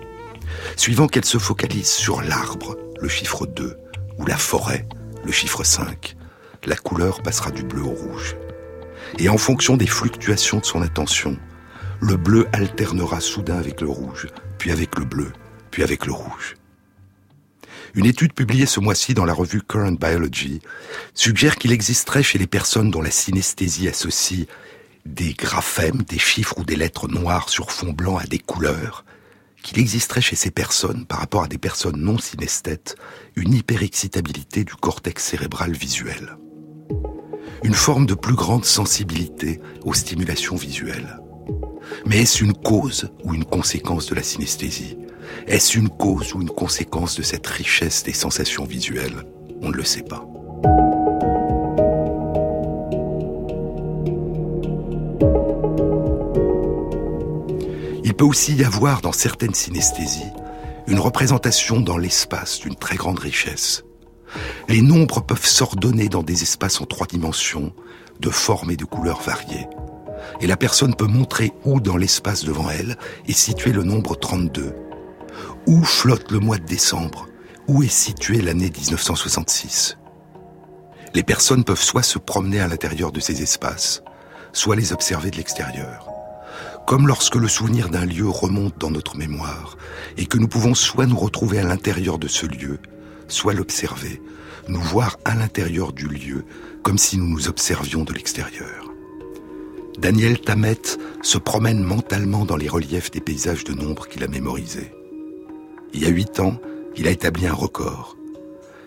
[0.76, 3.78] suivant qu'elle se focalise sur l'arbre, le chiffre 2,
[4.18, 4.86] ou la forêt,
[5.24, 6.14] le chiffre 5,
[6.66, 8.36] la couleur passera du bleu au rouge.
[9.18, 11.38] Et en fonction des fluctuations de son attention,
[12.00, 15.32] le bleu alternera soudain avec le rouge, puis avec le bleu,
[15.70, 16.56] puis avec le rouge.
[17.94, 20.62] Une étude publiée ce mois-ci dans la revue Current Biology
[21.12, 24.46] suggère qu'il existerait chez les personnes dont la synesthésie associe
[25.04, 29.04] des graphèmes, des chiffres ou des lettres noires sur fond blanc à des couleurs,
[29.62, 32.96] qu'il existerait chez ces personnes, par rapport à des personnes non synesthètes,
[33.36, 36.36] une hyperexcitabilité du cortex cérébral visuel.
[37.62, 41.18] Une forme de plus grande sensibilité aux stimulations visuelles.
[42.06, 44.96] Mais est-ce une cause ou une conséquence de la synesthésie?
[45.46, 49.24] Est-ce une cause ou une conséquence de cette richesse des sensations visuelles?
[49.60, 50.26] On ne le sait pas.
[58.04, 60.32] Il peut aussi y avoir dans certaines synesthésies
[60.86, 63.84] une représentation dans l'espace d'une très grande richesse.
[64.68, 67.72] Les nombres peuvent s'ordonner dans des espaces en trois dimensions,
[68.20, 69.66] de formes et de couleurs variées.
[70.40, 72.96] Et la personne peut montrer où dans l'espace devant elle
[73.28, 74.74] est situé le nombre 32,
[75.66, 77.28] où flotte le mois de décembre?
[77.68, 79.96] Où est située l'année 1966
[81.14, 84.02] Les personnes peuvent soit se promener à l'intérieur de ces espaces,
[84.52, 86.08] soit les observer de l'extérieur.
[86.86, 89.76] Comme lorsque le souvenir d'un lieu remonte dans notre mémoire
[90.16, 92.80] et que nous pouvons soit nous retrouver à l'intérieur de ce lieu,
[93.28, 94.20] soit l'observer,
[94.68, 96.44] nous voir à l'intérieur du lieu
[96.82, 98.90] comme si nous nous observions de l'extérieur.
[99.98, 100.82] Daniel Tammet
[101.22, 104.92] se promène mentalement dans les reliefs des paysages de nombre qu'il a mémorisés.
[105.94, 106.58] Il y a huit ans,
[106.96, 108.16] il a établi un record.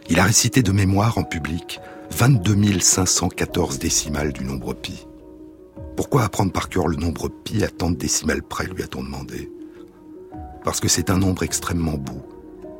[0.09, 1.79] Il a récité de mémoire en public
[2.11, 5.05] 22 514 décimales du nombre pi.
[5.95, 9.51] Pourquoi apprendre par cœur le nombre pi à tant de décimales près, lui a-t-on demandé?
[10.63, 12.21] Parce que c'est un nombre extrêmement beau,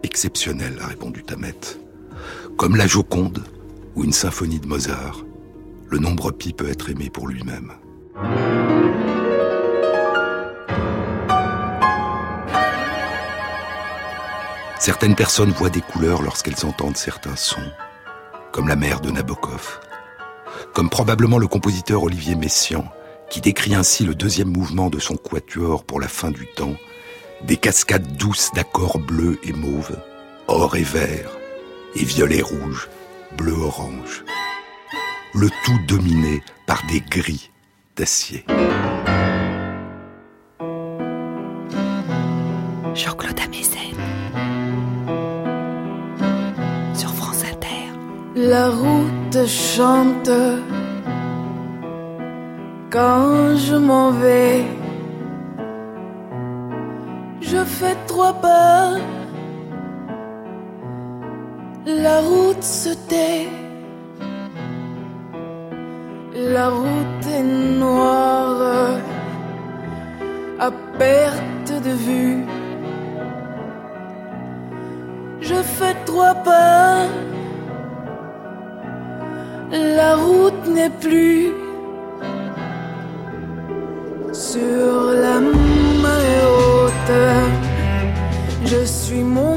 [0.04, 1.56] exceptionnel, a répondu Tamet.
[2.58, 3.44] Comme la Joconde
[3.96, 5.24] ou une symphonie de Mozart,
[5.90, 7.74] le nombre pi peut être aimé pour lui-même.
[14.86, 17.72] Certaines personnes voient des couleurs lorsqu'elles entendent certains sons,
[18.52, 19.80] comme la mère de Nabokov,
[20.76, 22.86] comme probablement le compositeur Olivier Messiaen,
[23.32, 26.76] qui décrit ainsi le deuxième mouvement de son quatuor pour la fin du temps,
[27.42, 29.98] des cascades douces d'accords bleus et mauves,
[30.46, 31.32] or et vert,
[31.96, 32.88] et violet rouge,
[33.36, 34.24] bleu orange,
[35.34, 37.50] le tout dominé par des gris
[37.96, 38.46] d'acier.
[42.94, 43.40] Jean-Claude
[48.38, 50.30] La route chante
[52.92, 54.66] quand je m'en vais.
[57.40, 58.96] Je fais trois pas
[61.86, 63.48] La route se tait.
[66.36, 67.44] La route est
[67.80, 69.00] noire
[70.60, 72.46] à perte de vue.
[75.40, 77.06] Je fais trois pas.
[79.78, 81.52] La route n'est plus
[84.32, 85.42] sur la
[86.02, 87.12] marée haute.
[88.64, 89.55] Je suis monté.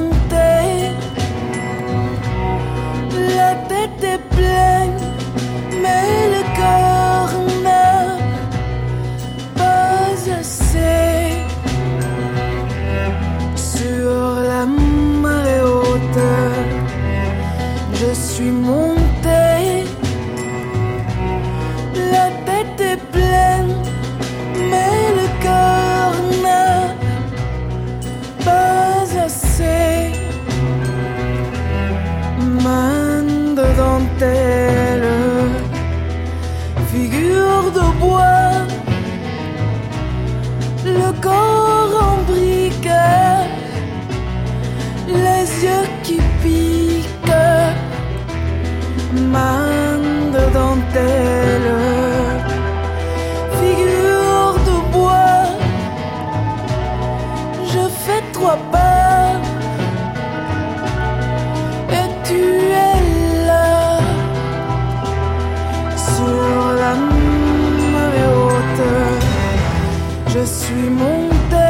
[70.40, 71.68] Je suis monté,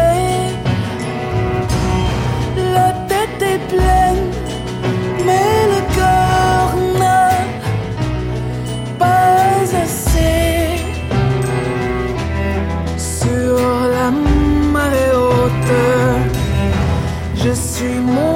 [2.74, 4.31] la tête est pleine,
[5.24, 7.31] mais le cœur n'a
[8.98, 10.83] pas assez.
[12.98, 13.59] Sur
[13.94, 14.11] la
[14.70, 15.72] marée haute,
[17.37, 18.27] je suis monté.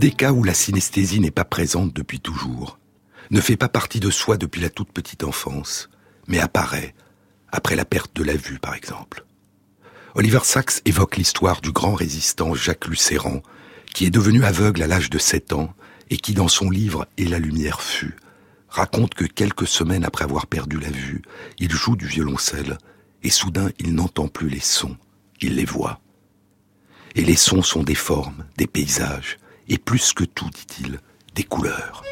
[0.00, 2.78] Des cas où la synesthésie n'est pas présente depuis toujours,
[3.30, 5.90] ne fait pas partie de soi depuis la toute petite enfance,
[6.26, 6.94] mais apparaît
[7.52, 9.26] après la perte de la vue, par exemple.
[10.14, 13.42] Oliver Sacks évoque l'histoire du grand résistant Jacques Lucéran,
[13.92, 15.74] qui est devenu aveugle à l'âge de 7 ans
[16.08, 18.16] et qui, dans son livre Et la lumière fut,
[18.70, 21.20] raconte que quelques semaines après avoir perdu la vue,
[21.58, 22.78] il joue du violoncelle
[23.22, 24.96] et soudain il n'entend plus les sons,
[25.42, 26.00] il les voit.
[27.16, 29.36] Et les sons sont des formes, des paysages,
[29.70, 30.98] et plus que tout, dit-il,
[31.34, 32.02] des couleurs.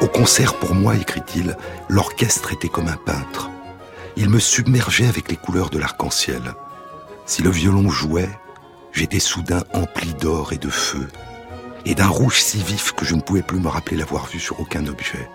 [0.00, 1.56] Au concert, pour moi, écrit-il,
[1.90, 3.50] l'orchestre était comme un peintre.
[4.16, 6.54] Il me submergeait avec les couleurs de l'arc-en-ciel.
[7.24, 8.28] Si le violon jouait,
[8.92, 11.08] j'étais soudain empli d'or et de feu,
[11.84, 14.60] et d'un rouge si vif que je ne pouvais plus me rappeler l'avoir vu sur
[14.60, 15.28] aucun objet.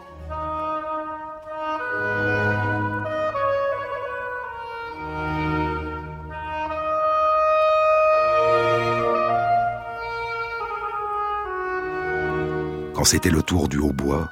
[12.94, 14.30] Quand c'était le tour du hautbois,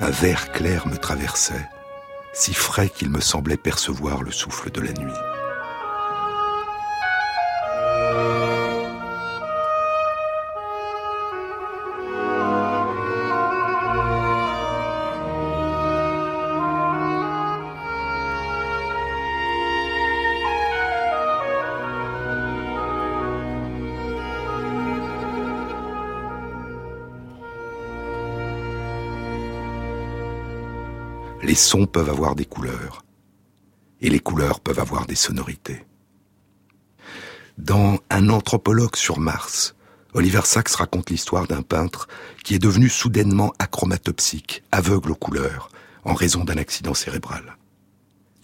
[0.00, 1.68] un vert clair me traversait,
[2.32, 5.31] si frais qu'il me semblait percevoir le souffle de la nuit.
[31.52, 33.04] Les sons peuvent avoir des couleurs,
[34.00, 35.84] et les couleurs peuvent avoir des sonorités.
[37.58, 39.74] Dans Un anthropologue sur Mars,
[40.14, 42.08] Oliver Sacks raconte l'histoire d'un peintre
[42.42, 45.68] qui est devenu soudainement achromatopsique, aveugle aux couleurs,
[46.04, 47.58] en raison d'un accident cérébral.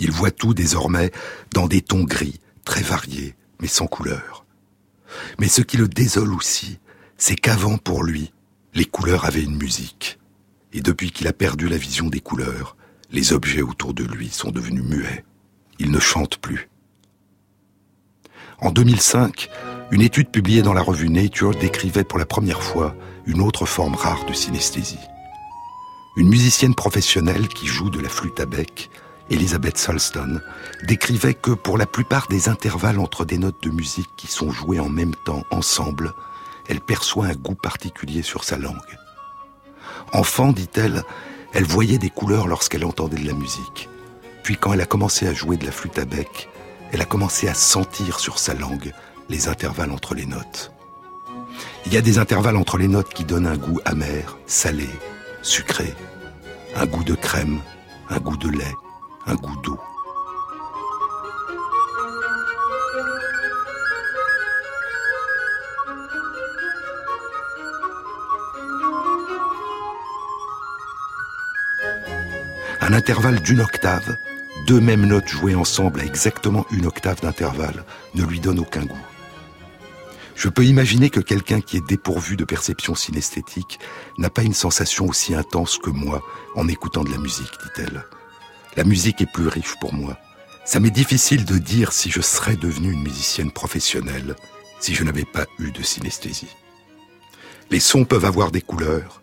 [0.01, 1.11] Il voit tout désormais
[1.55, 4.45] dans des tons gris, très variés, mais sans couleur.
[5.39, 6.79] Mais ce qui le désole aussi,
[7.17, 8.35] c'est qu'avant pour lui,
[8.75, 10.19] les couleurs avaient une musique.
[10.75, 12.77] Et depuis qu'il a perdu la vision des couleurs,
[13.11, 15.25] les objets autour de lui sont devenus muets.
[15.79, 16.69] Il ne chante plus.
[18.61, 19.49] En 2005,
[19.91, 22.95] une étude publiée dans la revue Nature décrivait pour la première fois
[23.27, 24.99] une autre forme rare de synesthésie.
[26.17, 28.91] Une musicienne professionnelle qui joue de la flûte à bec,
[29.31, 30.41] Elizabeth Salston,
[30.85, 34.81] décrivait que pour la plupart des intervalles entre des notes de musique qui sont jouées
[34.81, 36.13] en même temps ensemble,
[36.69, 38.77] elle perçoit un goût particulier sur sa langue.
[40.13, 41.05] Enfant, dit-elle,
[41.53, 43.89] elle voyait des couleurs lorsqu'elle entendait de la musique.
[44.43, 46.49] Puis quand elle a commencé à jouer de la flûte à bec,
[46.93, 48.93] elle a commencé à sentir sur sa langue
[49.29, 50.73] les intervalles entre les notes.
[51.87, 54.89] Il y a des intervalles entre les notes qui donnent un goût amer, salé,
[55.43, 55.95] sucré,
[56.77, 57.61] un goût de crème,
[58.11, 58.75] un goût de lait,
[59.27, 59.79] un goût d'eau.
[72.89, 74.17] Un intervalle d'une octave,
[74.67, 77.85] deux mêmes notes jouées ensemble à exactement une octave d'intervalle,
[78.15, 79.07] ne lui donne aucun goût.
[80.35, 83.79] Je peux imaginer que quelqu'un qui est dépourvu de perception synesthétique
[84.17, 86.23] n'a pas une sensation aussi intense que moi
[86.55, 88.07] en écoutant de la musique, dit-elle.
[88.75, 90.17] La musique est plus riche pour moi.
[90.65, 94.35] Ça m'est difficile de dire si je serais devenue une musicienne professionnelle
[94.81, 96.57] si je n'avais pas eu de synesthésie.
[97.71, 99.21] Les sons peuvent avoir des couleurs,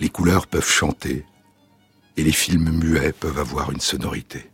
[0.00, 1.24] les couleurs peuvent chanter,
[2.16, 4.50] et les films muets peuvent avoir une sonorité.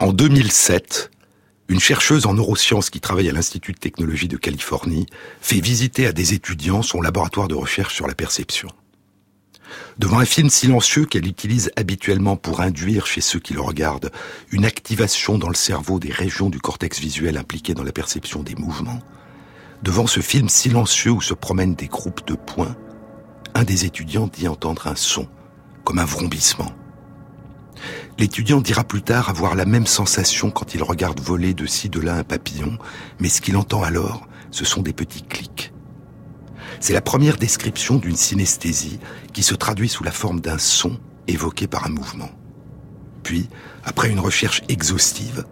[0.00, 1.10] En 2007,
[1.68, 5.06] une chercheuse en neurosciences qui travaille à l'Institut de technologie de Californie
[5.40, 8.68] fait visiter à des étudiants son laboratoire de recherche sur la perception.
[9.98, 14.10] Devant un film silencieux qu'elle utilise habituellement pour induire chez ceux qui le regardent
[14.50, 18.54] une activation dans le cerveau des régions du cortex visuel impliquées dans la perception des
[18.54, 19.00] mouvements,
[19.82, 22.76] devant ce film silencieux où se promènent des groupes de points,
[23.54, 25.28] un des étudiants dit entendre un son,
[25.96, 26.72] un vrombissement.
[28.18, 32.00] L'étudiant dira plus tard avoir la même sensation quand il regarde voler de ci de
[32.00, 32.76] là un papillon,
[33.20, 35.72] mais ce qu'il entend alors, ce sont des petits clics.
[36.80, 38.98] C'est la première description d'une synesthésie
[39.32, 42.30] qui se traduit sous la forme d'un son évoqué par un mouvement.
[43.22, 43.48] Puis,
[43.84, 45.44] après une recherche exhaustive,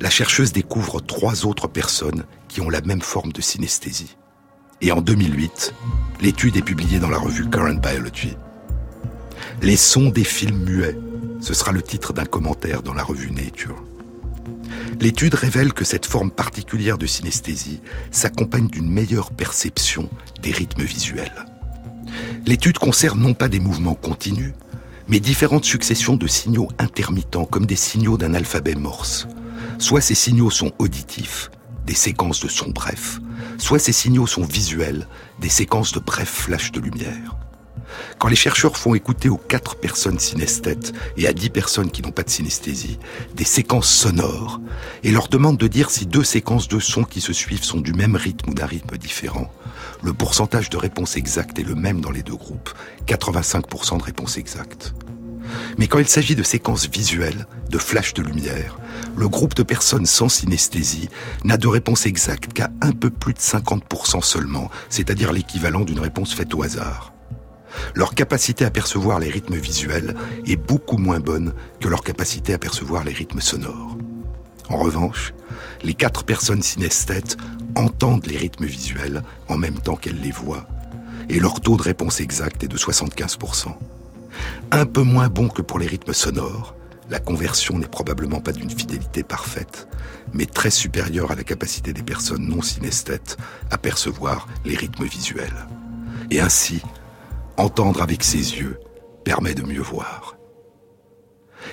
[0.00, 4.16] la chercheuse découvre trois autres personnes qui ont la même forme de synesthésie.
[4.80, 5.74] Et en 2008,
[6.20, 8.36] l'étude est publiée dans la revue Current Biology.
[9.64, 10.98] Les sons des films muets
[11.40, 13.82] ce sera le titre d'un commentaire dans la revue Nature.
[15.00, 20.10] L'étude révèle que cette forme particulière de synesthésie s'accompagne d'une meilleure perception
[20.42, 21.46] des rythmes visuels.
[22.44, 24.52] L'étude concerne non pas des mouvements continus,
[25.08, 29.28] mais différentes successions de signaux intermittents comme des signaux d'un alphabet morse.
[29.78, 31.50] Soit ces signaux sont auditifs,
[31.86, 33.18] des séquences de sons brefs,
[33.56, 35.08] soit ces signaux sont visuels,
[35.40, 37.38] des séquences de brefs flashs de lumière.
[38.18, 42.10] Quand les chercheurs font écouter aux quatre personnes synesthètes et à dix personnes qui n'ont
[42.10, 42.98] pas de synesthésie
[43.34, 44.60] des séquences sonores
[45.02, 47.92] et leur demandent de dire si deux séquences de sons qui se suivent sont du
[47.92, 49.50] même rythme ou d'un rythme différent,
[50.02, 52.70] le pourcentage de réponses exactes est le même dans les deux groupes,
[53.06, 54.94] 85% de réponses exactes.
[55.78, 58.78] Mais quand il s'agit de séquences visuelles, de flashs de lumière,
[59.16, 61.08] le groupe de personnes sans synesthésie
[61.44, 66.34] n'a de réponse exacte qu'à un peu plus de 50% seulement, c'est-à-dire l'équivalent d'une réponse
[66.34, 67.13] faite au hasard
[67.94, 70.14] leur capacité à percevoir les rythmes visuels
[70.46, 73.96] est beaucoup moins bonne que leur capacité à percevoir les rythmes sonores.
[74.68, 75.34] En revanche,
[75.82, 77.36] les quatre personnes synesthètes
[77.76, 80.66] entendent les rythmes visuels en même temps qu'elles les voient,
[81.28, 83.68] et leur taux de réponse exact est de 75%.
[84.70, 86.74] Un peu moins bon que pour les rythmes sonores,
[87.10, 89.88] la conversion n'est probablement pas d'une fidélité parfaite,
[90.32, 93.36] mais très supérieure à la capacité des personnes non synesthètes
[93.70, 95.66] à percevoir les rythmes visuels.
[96.30, 96.82] Et ainsi,
[97.56, 98.80] Entendre avec ses yeux
[99.24, 100.36] permet de mieux voir.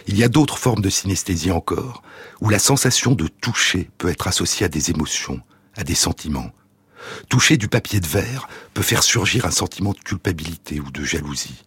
[0.07, 2.03] Il y a d'autres formes de synesthésie encore,
[2.39, 5.41] où la sensation de toucher peut être associée à des émotions,
[5.75, 6.51] à des sentiments.
[7.29, 11.65] Toucher du papier de verre peut faire surgir un sentiment de culpabilité ou de jalousie.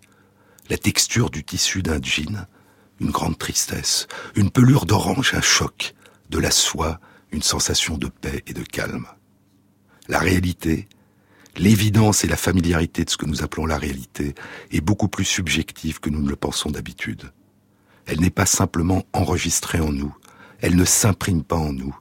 [0.71, 2.47] La texture du tissu d'un jean,
[3.01, 4.07] une grande tristesse.
[4.37, 5.95] Une pelure d'orange, un choc.
[6.31, 7.01] De la soie,
[7.33, 9.07] une sensation de paix et de calme.
[10.09, 10.89] La réalité,
[11.57, 14.35] l'évidence et la familiarité de ce que nous appelons la réalité
[14.71, 17.33] est beaucoup plus subjective que nous ne le pensons d'habitude.
[18.07, 20.15] Elle n'est pas simplement enregistrée en nous,
[20.61, 21.97] elle ne s'imprime pas en nous,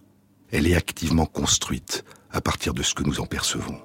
[0.52, 3.80] elle est activement construite à partir de ce que nous en percevons.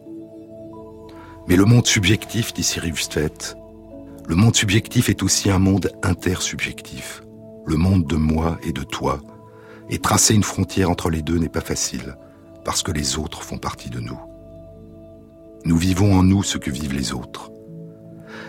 [1.47, 2.95] Mais le monde subjectif, dit Cyril
[4.29, 7.23] le monde subjectif est aussi un monde intersubjectif.
[7.65, 9.21] le monde de moi et de toi,
[9.91, 12.17] et tracer une frontière entre les deux n'est pas facile,
[12.65, 14.19] parce que les autres font partie de nous.
[15.65, 17.51] Nous vivons en nous ce que vivent les autres.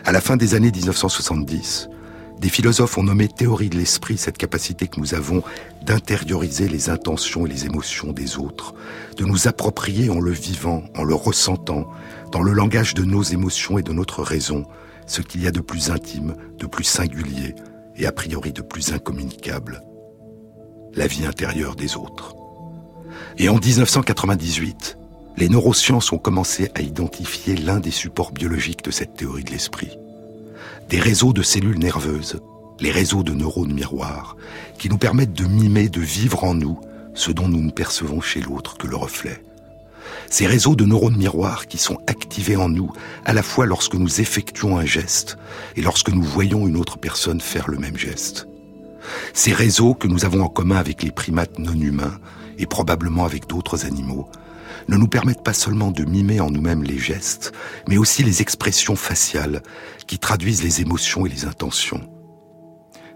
[0.06, 1.90] À la fin des années 1970,
[2.40, 5.44] des philosophes ont nommé théorie de l'esprit cette capacité que nous avons
[5.86, 8.74] d'intérioriser les intentions et les émotions des autres,
[9.18, 11.90] de nous approprier en le vivant, en le ressentant,
[12.32, 14.66] dans le langage de nos émotions et de notre raison,
[15.06, 17.56] ce qu'il y a de plus intime, de plus singulier
[17.98, 19.82] et a priori de plus incommunicable.
[20.94, 22.36] La vie intérieure des autres.
[23.38, 24.99] Et en 1998,
[25.40, 29.98] les neurosciences ont commencé à identifier l'un des supports biologiques de cette théorie de l'esprit.
[30.90, 32.42] Des réseaux de cellules nerveuses,
[32.82, 34.36] les réseaux de neurones miroirs,
[34.78, 36.78] qui nous permettent de mimer, de vivre en nous
[37.14, 39.42] ce dont nous ne percevons chez l'autre que le reflet.
[40.30, 42.92] Ces réseaux de neurones miroirs qui sont activés en nous
[43.24, 45.38] à la fois lorsque nous effectuons un geste
[45.78, 48.46] et lorsque nous voyons une autre personne faire le même geste.
[49.34, 52.20] Ces réseaux que nous avons en commun avec les primates non humains
[52.58, 54.28] et probablement avec d'autres animaux
[54.90, 57.54] ne nous permettent pas seulement de mimer en nous-mêmes les gestes,
[57.88, 59.62] mais aussi les expressions faciales
[60.08, 62.02] qui traduisent les émotions et les intentions.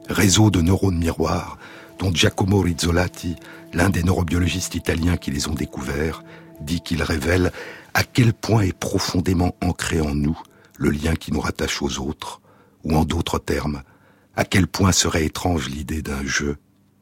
[0.08, 1.58] Réseau de neurones miroirs
[1.98, 3.36] dont Giacomo Rizzolatti,
[3.74, 6.24] l'un des neurobiologistes italiens qui les ont découverts,
[6.62, 7.52] dit qu'il révèle
[7.96, 10.40] à quel point est profondément ancré en nous
[10.78, 12.42] le lien qui nous rattache aux autres,
[12.84, 13.82] ou en d'autres termes,
[14.36, 16.58] à quel point serait étrange l'idée d'un jeu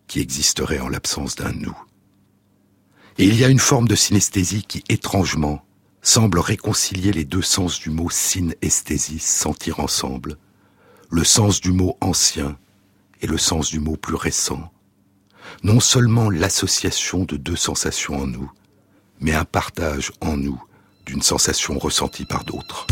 [0.08, 1.78] qui existerait en l'absence d'un nous.
[3.18, 5.64] Et il y a une forme de synesthésie qui, étrangement,
[6.01, 10.38] semble réconcilier les deux sens du mot synesthésie, sentir ensemble,
[11.09, 12.57] le sens du mot ancien
[13.22, 14.72] et le sens du mot plus récent.
[15.64, 18.51] Non seulement l'association de deux sensations en nous,
[19.20, 20.62] mais un partage en nous
[21.05, 22.88] d'une sensation ressentie par d'autres.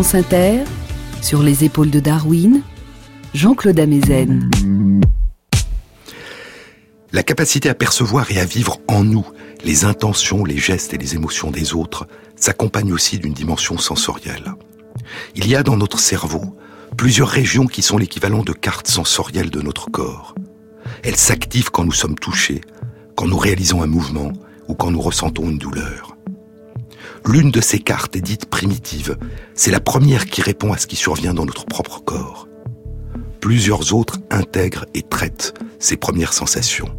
[0.00, 0.64] Inter,
[1.20, 2.62] sur les épaules de Darwin,
[3.34, 4.50] Jean-Claude Amezen.
[7.12, 9.26] La capacité à percevoir et à vivre en nous
[9.62, 14.54] les intentions, les gestes et les émotions des autres s'accompagne aussi d'une dimension sensorielle.
[15.34, 16.56] Il y a dans notre cerveau
[16.96, 20.34] plusieurs régions qui sont l'équivalent de cartes sensorielles de notre corps.
[21.04, 22.62] Elles s'activent quand nous sommes touchés,
[23.16, 24.32] quand nous réalisons un mouvement
[24.66, 26.09] ou quand nous ressentons une douleur.
[27.26, 29.16] L'une de ces cartes est dite primitive.
[29.54, 32.48] C'est la première qui répond à ce qui survient dans notre propre corps.
[33.40, 36.94] Plusieurs autres intègrent et traitent ces premières sensations.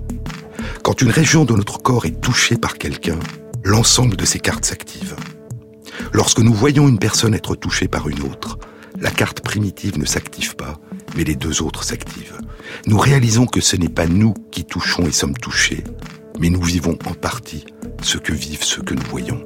[0.83, 3.19] Quand une région de notre corps est touchée par quelqu'un,
[3.63, 5.15] l'ensemble de ces cartes s'active.
[6.13, 8.57] Lorsque nous voyons une personne être touchée par une autre,
[8.99, 10.79] la carte primitive ne s'active pas,
[11.15, 12.39] mais les deux autres s'activent.
[12.85, 15.83] Nous réalisons que ce n'est pas nous qui touchons et sommes touchés,
[16.39, 17.65] mais nous vivons en partie
[18.01, 19.43] ce que vivent ceux que nous voyons.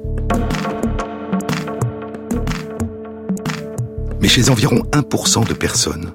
[4.20, 6.12] Mais chez environ 1% de personnes,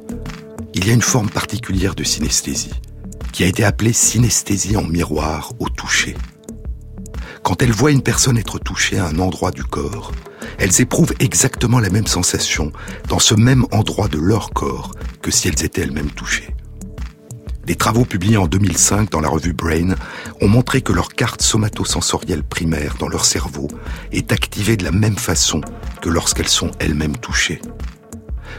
[0.73, 2.73] il y a une forme particulière de synesthésie,
[3.31, 6.15] qui a été appelée synesthésie en miroir au toucher.
[7.43, 10.11] Quand elles voient une personne être touchée à un endroit du corps,
[10.57, 12.71] elles éprouvent exactement la même sensation
[13.07, 16.55] dans ce même endroit de leur corps que si elles étaient elles-mêmes touchées.
[17.71, 19.95] Les travaux publiés en 2005 dans la revue Brain
[20.41, 23.69] ont montré que leur carte somatosensorielle primaire dans leur cerveau
[24.11, 25.61] est activée de la même façon
[26.01, 27.61] que lorsqu'elles sont elles-mêmes touchées.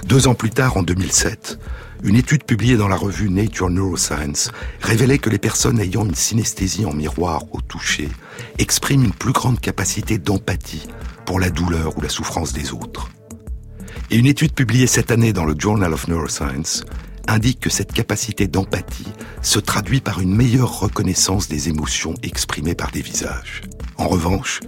[0.06, 1.58] Deux ans plus tard, en 2007,
[2.04, 4.50] une étude publiée dans la revue Nature Neuroscience
[4.80, 8.08] révélait que les personnes ayant une synesthésie en miroir au toucher
[8.56, 10.88] expriment une plus grande capacité d'empathie
[11.26, 13.10] pour la douleur ou la souffrance des autres.
[14.10, 16.86] Et une étude publiée cette année dans le Journal of Neuroscience
[17.28, 19.12] indique que cette capacité d'empathie
[19.42, 23.62] se traduit par une meilleure reconnaissance des émotions exprimées par des visages.
[23.96, 24.60] En revanche,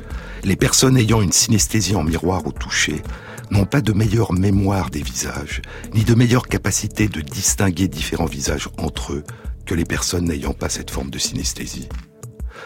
[0.45, 3.03] les personnes ayant une synesthésie en miroir au toucher
[3.51, 5.63] n'ont pas de meilleure mémoire des visages,
[5.95, 9.25] ni de meilleure capacité de distinguer différents visages entre eux
[9.67, 11.89] que les personnes n'ayant pas cette forme de synesthésie.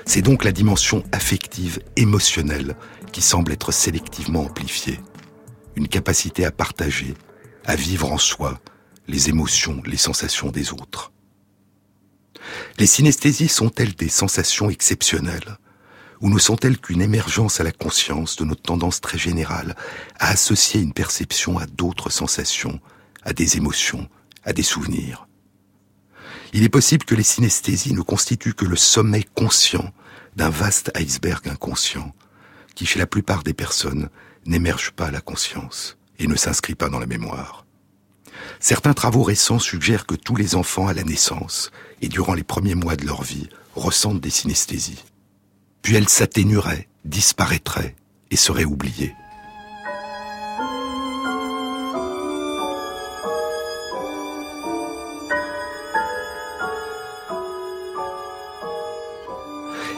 [0.04, 2.76] C'est donc la dimension affective, émotionnelle,
[3.12, 5.00] qui semble être sélectivement amplifiée.
[5.76, 7.14] Une capacité à partager,
[7.64, 8.60] à vivre en soi,
[9.08, 11.12] les émotions, les sensations des autres.
[12.78, 15.58] Les synesthésies sont-elles des sensations exceptionnelles
[16.20, 19.76] ou ne sont-elles qu'une émergence à la conscience de notre tendance très générale
[20.18, 22.80] à associer une perception à d'autres sensations,
[23.22, 24.08] à des émotions,
[24.44, 25.28] à des souvenirs?
[26.52, 29.92] Il est possible que les synesthésies ne constituent que le sommet conscient
[30.34, 32.14] d'un vaste iceberg inconscient
[32.74, 34.08] qui, chez la plupart des personnes,
[34.46, 37.67] n'émerge pas à la conscience et ne s'inscrit pas dans la mémoire.
[38.60, 41.70] Certains travaux récents suggèrent que tous les enfants à la naissance
[42.02, 45.04] et durant les premiers mois de leur vie ressentent des synesthésies
[45.88, 47.96] puis elle s'atténuerait, disparaîtrait
[48.30, 49.14] et serait oubliée.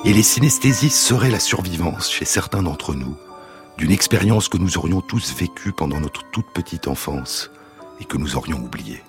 [0.05, 3.17] Et les synesthésies seraient la survivance chez certains d'entre nous
[3.77, 7.51] d'une expérience que nous aurions tous vécue pendant notre toute petite enfance
[8.01, 9.03] et que nous aurions oubliée.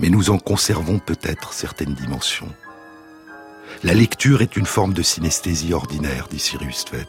[0.00, 2.52] Mais nous en conservons peut-être certaines dimensions.
[3.84, 7.06] La lecture est une forme de synesthésie ordinaire, dit Cyrus Tvet.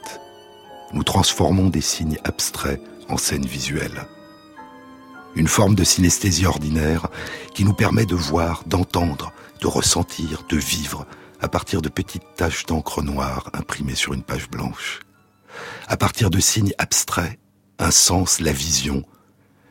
[0.93, 4.07] Nous transformons des signes abstraits en scènes visuelles.
[5.35, 7.07] Une forme de synesthésie ordinaire
[7.53, 9.31] qui nous permet de voir, d'entendre,
[9.61, 11.05] de ressentir, de vivre
[11.41, 14.99] à partir de petites taches d'encre noire imprimées sur une page blanche.
[15.87, 17.39] À partir de signes abstraits,
[17.79, 19.03] un sens, la vision,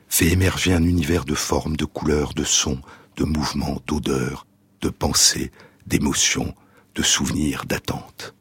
[0.09, 2.81] fait émerger un univers de formes, de couleurs, de sons,
[3.17, 4.47] de mouvements, d'odeurs,
[4.81, 5.51] de pensées,
[5.87, 6.55] d'émotions,
[6.95, 8.35] de souvenirs, d'attentes.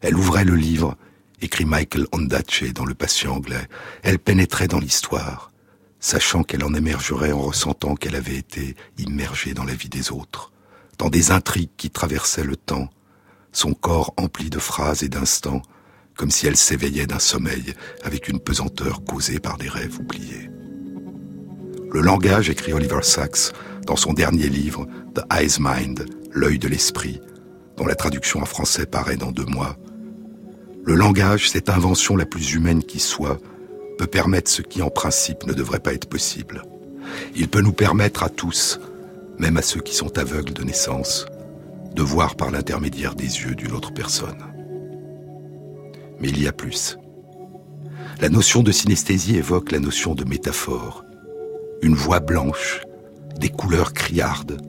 [0.00, 0.96] Elle ouvrait le livre,
[1.40, 3.68] écrit Michael Ondaatje dans Le Patient anglais.
[4.02, 5.52] Elle pénétrait dans l'histoire,
[6.00, 10.52] sachant qu'elle en émergerait en ressentant qu'elle avait été immergée dans la vie des autres,
[10.98, 12.88] dans des intrigues qui traversaient le temps,
[13.52, 15.62] son corps empli de phrases et d'instants,
[16.16, 20.50] comme si elle s'éveillait d'un sommeil avec une pesanteur causée par des rêves oubliés.
[21.92, 23.52] Le langage, écrit Oliver Sacks
[23.86, 27.20] dans son dernier livre, The Eyes Mind, l'œil de l'esprit,
[27.76, 29.76] dont la traduction en français paraît dans deux mois.
[30.84, 33.38] Le langage, cette invention la plus humaine qui soit,
[33.98, 36.62] peut permettre ce qui en principe ne devrait pas être possible.
[37.34, 38.80] Il peut nous permettre à tous,
[39.38, 41.26] même à ceux qui sont aveugles de naissance,
[41.94, 44.55] de voir par l'intermédiaire des yeux d'une autre personne.
[46.20, 46.98] Mais il y a plus.
[48.20, 51.04] La notion de synesthésie évoque la notion de métaphore.
[51.82, 52.80] Une voix blanche,
[53.38, 54.60] des couleurs criardes,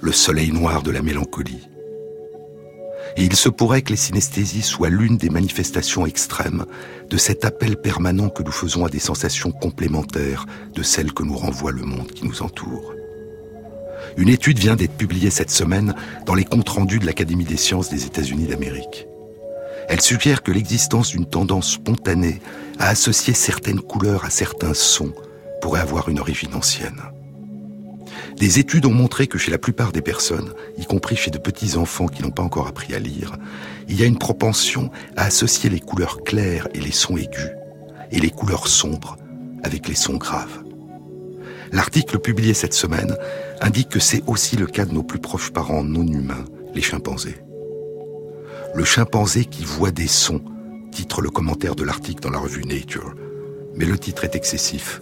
[0.00, 1.68] le soleil noir de la mélancolie.
[3.16, 6.64] Et il se pourrait que les synesthésies soient l'une des manifestations extrêmes
[7.08, 11.36] de cet appel permanent que nous faisons à des sensations complémentaires de celles que nous
[11.36, 12.94] renvoie le monde qui nous entoure.
[14.16, 15.94] Une étude vient d'être publiée cette semaine
[16.24, 19.06] dans les comptes rendus de l'Académie des sciences des États-Unis d'Amérique.
[19.88, 22.40] Elle suggère que l'existence d'une tendance spontanée
[22.78, 25.12] à associer certaines couleurs à certains sons
[25.60, 27.00] pourrait avoir une origine ancienne.
[28.36, 31.76] Des études ont montré que chez la plupart des personnes, y compris chez de petits
[31.76, 33.36] enfants qui n'ont pas encore appris à lire,
[33.88, 37.50] il y a une propension à associer les couleurs claires et les sons aigus,
[38.10, 39.16] et les couleurs sombres
[39.62, 40.62] avec les sons graves.
[41.72, 43.16] L'article publié cette semaine
[43.60, 47.45] indique que c'est aussi le cas de nos plus proches parents non humains, les chimpanzés.
[48.76, 50.42] Le chimpanzé qui voit des sons,
[50.92, 53.14] titre le commentaire de l'article dans la revue Nature.
[53.74, 55.00] Mais le titre est excessif.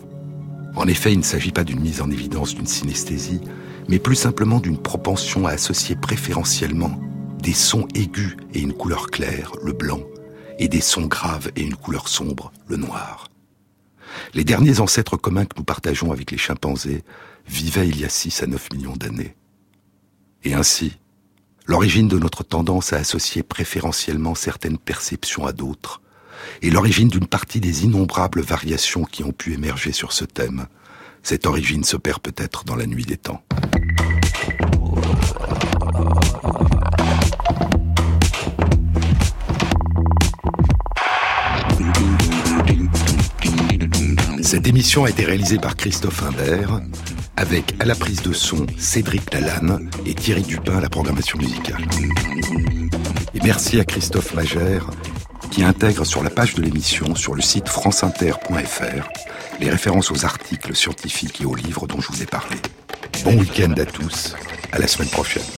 [0.77, 3.41] En effet, il ne s'agit pas d'une mise en évidence d'une synesthésie,
[3.89, 7.01] mais plus simplement d'une propension à associer préférentiellement
[7.43, 10.03] des sons aigus et une couleur claire, le blanc,
[10.61, 13.29] et des sons graves et une couleur sombre, le noir.
[14.35, 17.03] Les derniers ancêtres communs que nous partageons avec les chimpanzés
[17.49, 19.35] vivaient il y a 6 à 9 millions d'années.
[20.45, 20.97] Et ainsi,
[21.67, 26.01] l'origine de notre tendance à associer préférentiellement certaines perceptions à d'autres,
[26.63, 30.67] et l'origine d'une partie des innombrables variations qui ont pu émerger sur ce thème.
[31.23, 33.43] Cette origine se perd peut-être dans la nuit des temps.
[44.43, 46.81] Cette émission a été réalisée par Christophe Imbert,
[47.37, 51.87] avec à la prise de son Cédric Lalanne et Thierry Dupin à la programmation musicale.
[53.35, 54.91] Et merci à Christophe Magère
[55.51, 59.09] qui intègre sur la page de l'émission, sur le site franceinter.fr,
[59.61, 62.57] les références aux articles scientifiques et aux livres dont je vous ai parlé.
[63.25, 64.35] Bon week-end à tous,
[64.73, 65.45] à la semaine prochaine.